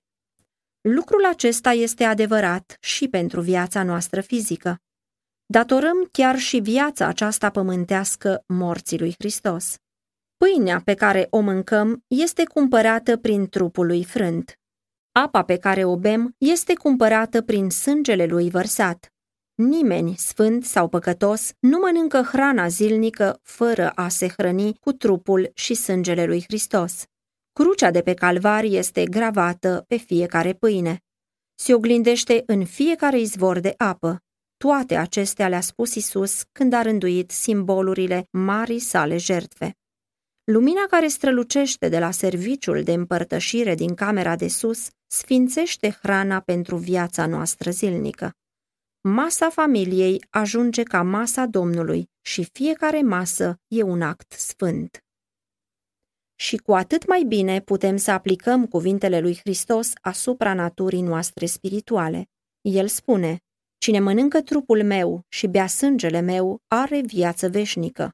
Lucrul 0.81 1.25
acesta 1.25 1.71
este 1.71 2.05
adevărat 2.05 2.77
și 2.81 3.09
pentru 3.09 3.41
viața 3.41 3.83
noastră 3.83 4.21
fizică. 4.21 4.77
Datorăm 5.47 6.09
chiar 6.13 6.39
și 6.39 6.59
viața 6.59 7.07
aceasta 7.07 7.51
pământească 7.51 8.45
morții 8.47 8.99
lui 8.99 9.15
Hristos. 9.19 9.77
Pâinea 10.37 10.81
pe 10.85 10.95
care 10.95 11.27
o 11.31 11.41
mâncăm 11.41 12.05
este 12.07 12.45
cumpărată 12.45 13.17
prin 13.17 13.49
trupul 13.49 13.87
lui 13.87 14.05
frânt. 14.05 14.59
Apa 15.13 15.43
pe 15.43 15.57
care 15.57 15.85
o 15.85 15.97
bem 15.97 16.35
este 16.39 16.75
cumpărată 16.75 17.43
prin 17.43 17.71
sângele 17.71 18.27
lui 18.27 18.51
vărsat. 18.51 19.13
Nimeni, 19.55 20.17
sfânt 20.17 20.65
sau 20.65 20.89
păcătos, 20.89 21.53
nu 21.59 21.79
mănâncă 21.79 22.23
hrana 22.23 22.69
zilnică 22.69 23.41
fără 23.43 23.91
a 23.91 24.09
se 24.09 24.29
hrăni 24.29 24.75
cu 24.81 24.93
trupul 24.93 25.51
și 25.55 25.75
sângele 25.75 26.25
lui 26.25 26.43
Hristos. 26.43 27.05
Crucea 27.53 27.91
de 27.91 28.03
pe 28.03 28.15
calvar 28.15 28.65
este 28.65 29.05
gravată 29.05 29.85
pe 29.89 29.97
fiecare 29.97 30.53
pâine. 30.53 31.01
Se 31.55 31.75
oglindește 31.75 32.43
în 32.47 32.65
fiecare 32.65 33.21
izvor 33.21 33.59
de 33.59 33.75
apă. 33.77 34.23
Toate 34.57 34.97
acestea 34.97 35.49
le-a 35.49 35.61
spus 35.61 35.95
Isus 35.95 36.43
când 36.53 36.73
a 36.73 36.83
rânduit 36.83 37.31
simbolurile 37.31 38.29
marii 38.31 38.79
sale 38.79 39.17
jertfe. 39.17 39.77
Lumina 40.45 40.87
care 40.91 41.07
strălucește 41.07 41.89
de 41.89 41.99
la 41.99 42.11
serviciul 42.11 42.83
de 42.83 42.93
împărtășire 42.93 43.75
din 43.75 43.95
camera 43.95 44.37
de 44.37 44.49
sus 44.49 44.89
sfințește 45.07 45.99
hrana 46.03 46.41
pentru 46.41 46.77
viața 46.77 47.27
noastră 47.27 47.71
zilnică. 47.71 48.33
Masa 49.01 49.51
familiei 49.51 50.25
ajunge 50.31 50.83
ca 50.83 51.03
masa 51.03 51.47
Domnului 51.47 52.11
și 52.21 52.49
fiecare 52.53 53.03
masă 53.03 53.61
e 53.69 53.83
un 53.83 54.03
act 54.03 54.33
sfânt. 54.33 55.05
Și 56.43 56.57
cu 56.57 56.73
atât 56.73 57.07
mai 57.07 57.23
bine 57.23 57.61
putem 57.61 57.97
să 57.97 58.11
aplicăm 58.11 58.67
cuvintele 58.67 59.21
lui 59.21 59.37
Hristos 59.37 59.93
asupra 60.01 60.55
naturii 60.55 61.01
noastre 61.01 61.47
spirituale. 61.47 62.29
El 62.61 62.87
spune, 62.87 63.39
Cine 63.79 63.99
mănâncă 63.99 64.41
trupul 64.41 64.83
meu 64.83 65.25
și 65.29 65.47
bea 65.47 65.67
sângele 65.67 66.21
meu 66.21 66.61
are 66.69 67.01
viață 67.01 67.49
veșnică. 67.49 68.11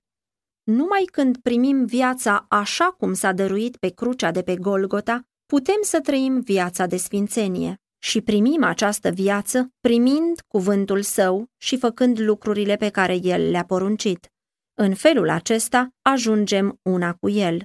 Numai 0.62 1.05
când 1.12 1.37
primim 1.37 1.85
viața 1.85 2.47
așa 2.49 2.85
cum 2.85 3.14
s-a 3.14 3.33
dăruit 3.33 3.77
pe 3.77 3.88
crucea 3.88 4.31
de 4.31 4.43
pe 4.43 4.57
Golgota, 4.57 5.23
putem 5.47 5.79
să 5.81 6.01
trăim 6.01 6.41
viața 6.41 6.87
de 6.87 6.97
sfințenie 6.97 7.81
și 7.99 8.21
primim 8.21 8.64
această 8.64 9.11
viață 9.11 9.73
primind 9.81 10.41
cuvântul 10.49 11.03
său 11.03 11.47
și 11.57 11.79
făcând 11.79 12.19
lucrurile 12.19 12.77
pe 12.77 12.88
care 12.88 13.14
el 13.23 13.51
le-a 13.51 13.64
poruncit. 13.64 14.33
În 14.75 14.95
felul 14.95 15.31
acesta 15.31 15.88
ajungem 16.03 16.79
una 16.83 17.14
cu 17.14 17.29
el. 17.29 17.62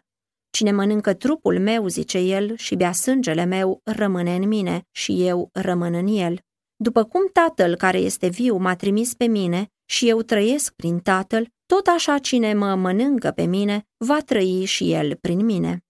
Cine 0.58 0.72
mănâncă 0.72 1.14
trupul 1.14 1.60
meu, 1.60 1.88
zice 1.88 2.18
el, 2.18 2.56
și 2.56 2.76
bea 2.76 2.92
sângele 2.92 3.44
meu, 3.44 3.82
rămâne 3.84 4.36
în 4.36 4.48
mine 4.48 4.88
și 4.92 5.28
eu 5.28 5.50
rămân 5.54 5.94
în 5.94 6.08
el. 6.08 6.40
După 6.76 7.04
cum 7.04 7.30
tatăl 7.32 7.76
care 7.76 7.98
este 7.98 8.28
viu 8.28 8.58
m-a 8.58 8.76
trimis 8.76 9.14
pe 9.14 9.26
mine 9.26 9.72
și 9.86 10.10
eu 10.10 10.22
trăiesc 10.22 10.74
prin 10.74 11.00
tatăl, 11.00 11.48
tot 11.66 11.88
așa 11.88 12.18
cine 12.18 12.54
mă 12.54 12.76
mănâncă 12.76 13.32
pe 13.32 13.46
mine, 13.46 13.88
va 13.98 14.20
trăi 14.22 14.66
și 14.66 14.92
el 14.92 15.16
prin 15.16 15.46
mine. 15.46 15.86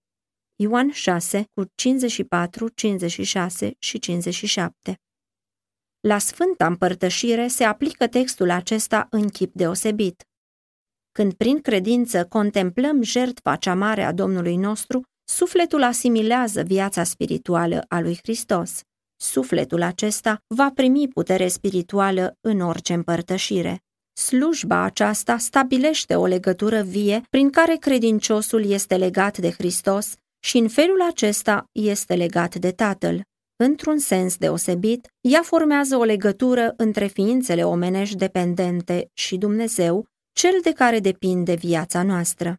Ioan 0.56 0.90
6, 0.90 1.44
cu 1.54 1.64
54, 1.74 2.68
56 2.68 3.74
și 3.78 3.98
57 3.98 5.00
La 6.00 6.18
Sfânta 6.18 6.66
Împărtășire 6.66 7.46
se 7.46 7.64
aplică 7.64 8.06
textul 8.06 8.50
acesta 8.50 9.06
în 9.10 9.28
chip 9.28 9.54
deosebit. 9.54 10.28
Când 11.18 11.32
prin 11.32 11.60
credință 11.60 12.24
contemplăm 12.24 13.02
jertfa 13.02 13.56
cea 13.56 13.74
mare 13.74 14.02
a 14.02 14.12
Domnului 14.12 14.56
nostru, 14.56 15.02
sufletul 15.24 15.82
asimilează 15.82 16.62
viața 16.62 17.04
spirituală 17.04 17.84
a 17.88 18.00
lui 18.00 18.18
Hristos. 18.22 18.80
Sufletul 19.16 19.82
acesta 19.82 20.38
va 20.46 20.70
primi 20.74 21.08
putere 21.08 21.48
spirituală 21.48 22.36
în 22.40 22.60
orice 22.60 22.92
împărtășire. 22.92 23.78
Slujba 24.12 24.82
aceasta 24.82 25.38
stabilește 25.38 26.14
o 26.14 26.26
legătură 26.26 26.82
vie 26.82 27.22
prin 27.30 27.50
care 27.50 27.76
credinciosul 27.76 28.70
este 28.70 28.96
legat 28.96 29.38
de 29.38 29.50
Hristos 29.50 30.14
și 30.40 30.58
în 30.58 30.68
felul 30.68 31.02
acesta 31.02 31.64
este 31.72 32.14
legat 32.14 32.54
de 32.54 32.70
Tatăl. 32.70 33.22
Într-un 33.56 33.98
sens 33.98 34.36
deosebit, 34.36 35.08
ea 35.20 35.42
formează 35.42 35.96
o 35.96 36.04
legătură 36.04 36.74
între 36.76 37.06
ființele 37.06 37.64
omenești 37.64 38.16
dependente 38.16 39.10
și 39.12 39.36
Dumnezeu, 39.36 40.06
cel 40.34 40.60
de 40.62 40.72
care 40.72 41.00
depinde 41.00 41.54
viața 41.54 42.02
noastră. 42.02 42.58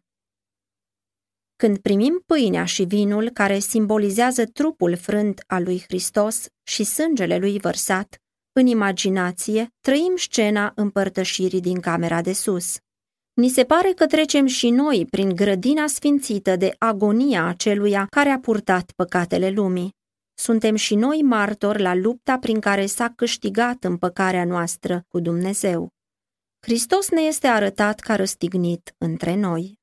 Când 1.56 1.78
primim 1.78 2.22
pâinea 2.26 2.64
și 2.64 2.82
vinul 2.84 3.30
care 3.30 3.58
simbolizează 3.58 4.44
trupul 4.44 4.96
frânt 4.96 5.42
al 5.46 5.62
lui 5.62 5.82
Hristos 5.86 6.46
și 6.62 6.84
sângele 6.84 7.38
lui 7.38 7.58
vărsat, 7.58 8.16
în 8.52 8.66
imaginație 8.66 9.74
trăim 9.80 10.14
scena 10.16 10.72
împărtășirii 10.74 11.60
din 11.60 11.80
camera 11.80 12.22
de 12.22 12.32
sus. 12.32 12.76
Ni 13.32 13.48
se 13.48 13.64
pare 13.64 13.92
că 13.92 14.06
trecem 14.06 14.46
și 14.46 14.70
noi 14.70 15.06
prin 15.10 15.34
grădina 15.34 15.86
sfințită 15.86 16.56
de 16.56 16.74
agonia 16.78 17.44
aceluia 17.44 18.06
care 18.10 18.28
a 18.28 18.38
purtat 18.38 18.92
păcatele 18.96 19.50
lumii. 19.50 19.94
Suntem 20.34 20.74
și 20.74 20.94
noi 20.94 21.22
martori 21.22 21.82
la 21.82 21.94
lupta 21.94 22.38
prin 22.38 22.60
care 22.60 22.86
s-a 22.86 23.12
câștigat 23.16 23.84
împăcarea 23.84 24.44
noastră 24.44 25.04
cu 25.08 25.20
Dumnezeu. 25.20 25.95
Hristos 26.66 27.08
ne 27.08 27.20
este 27.20 27.46
arătat 27.46 28.00
ca 28.00 28.16
răstignit 28.16 28.94
între 28.98 29.34
noi. 29.34 29.78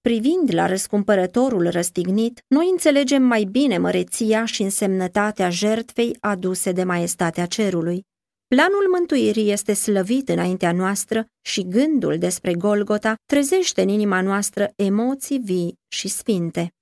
Privind 0.00 0.54
la 0.54 0.66
răscumpărătorul 0.66 1.70
răstignit, 1.70 2.44
noi 2.46 2.68
înțelegem 2.70 3.22
mai 3.22 3.44
bine 3.44 3.78
măreția 3.78 4.44
și 4.44 4.62
însemnătatea 4.62 5.50
jertfei 5.50 6.16
aduse 6.20 6.72
de 6.72 6.84
maestatea 6.84 7.46
cerului. 7.46 8.06
Planul 8.46 8.88
mântuirii 8.90 9.50
este 9.50 9.72
slăvit 9.72 10.28
înaintea 10.28 10.72
noastră 10.72 11.26
și 11.40 11.68
gândul 11.68 12.18
despre 12.18 12.54
Golgota 12.54 13.14
trezește 13.26 13.82
în 13.82 13.88
inima 13.88 14.20
noastră 14.20 14.72
emoții 14.76 15.38
vii 15.38 15.78
și 15.88 16.08
sfinte. 16.08 16.72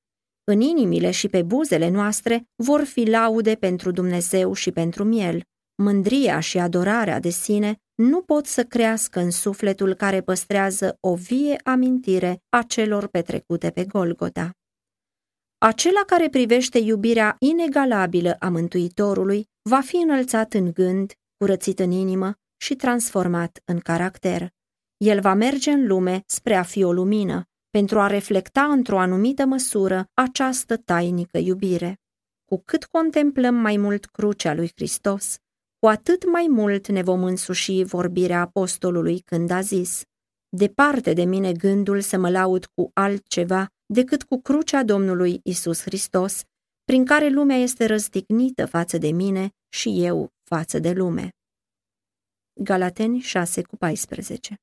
În 0.45 0.61
inimile 0.61 1.11
și 1.11 1.29
pe 1.29 1.43
buzele 1.43 1.89
noastre 1.89 2.45
vor 2.57 2.85
fi 2.85 3.05
laude 3.05 3.55
pentru 3.55 3.91
Dumnezeu 3.91 4.53
și 4.53 4.71
pentru 4.71 5.05
miel. 5.05 5.43
Mândria 5.83 6.41
și 6.41 6.59
adorarea 6.59 7.21
de 7.21 7.31
sine 7.31 7.77
nu 8.01 8.23
pot 8.23 8.47
să 8.47 8.65
crească 8.65 9.21
în 9.21 9.31
sufletul 9.31 9.95
care 9.95 10.21
păstrează 10.21 10.97
o 11.01 11.15
vie 11.15 11.57
amintire 11.65 12.43
a 12.49 12.63
celor 12.63 13.07
petrecute 13.07 13.71
pe 13.71 13.85
Golgota. 13.85 14.51
Acela 15.59 16.01
care 16.07 16.29
privește 16.29 16.79
iubirea 16.79 17.37
inegalabilă 17.39 18.37
a 18.39 18.49
Mântuitorului 18.49 19.49
va 19.63 19.81
fi 19.81 19.97
înălțat 19.97 20.55
în 20.55 20.73
gând, 20.73 21.13
curățit 21.37 21.79
în 21.79 21.91
inimă 21.91 22.35
și 22.57 22.75
transformat 22.75 23.63
în 23.65 23.79
caracter. 23.79 24.49
El 24.97 25.21
va 25.21 25.35
merge 25.35 25.71
în 25.71 25.87
lume 25.87 26.23
spre 26.27 26.55
a 26.55 26.63
fi 26.63 26.83
o 26.83 26.93
lumină, 26.93 27.45
pentru 27.71 28.01
a 28.01 28.07
reflecta 28.07 28.63
într-o 28.63 28.99
anumită 28.99 29.45
măsură 29.45 30.07
această 30.15 30.77
tainică 30.77 31.39
iubire. 31.39 32.01
Cu 32.45 32.63
cât 32.65 32.85
contemplăm 32.85 33.55
mai 33.55 33.77
mult 33.77 34.05
crucea 34.05 34.55
lui 34.55 34.71
Hristos, 34.75 35.39
cu 35.81 35.87
atât 35.87 36.31
mai 36.31 36.47
mult 36.51 36.89
ne 36.89 37.03
vom 37.03 37.25
însuși 37.25 37.83
vorbirea 37.83 38.41
apostolului 38.41 39.21
când 39.21 39.51
a 39.51 39.61
zis 39.61 40.03
Departe 40.49 41.13
de 41.13 41.25
mine 41.25 41.53
gândul 41.53 42.01
să 42.01 42.19
mă 42.19 42.31
laud 42.31 42.67
cu 42.67 42.91
altceva 42.95 43.67
decât 43.87 44.23
cu 44.23 44.41
crucea 44.41 44.85
Domnului 44.85 45.41
Isus 45.45 45.83
Hristos, 45.83 46.43
prin 46.85 47.05
care 47.05 47.29
lumea 47.29 47.57
este 47.57 47.87
răstignită 47.87 48.67
față 48.67 48.99
de 48.99 49.11
mine 49.11 49.51
și 49.69 50.05
eu 50.05 50.33
față 50.45 50.79
de 50.79 50.93
lume. 50.93 51.29
Galateni 52.61 53.19
6 53.19 53.63
cu 53.63 53.77
14 53.77 54.55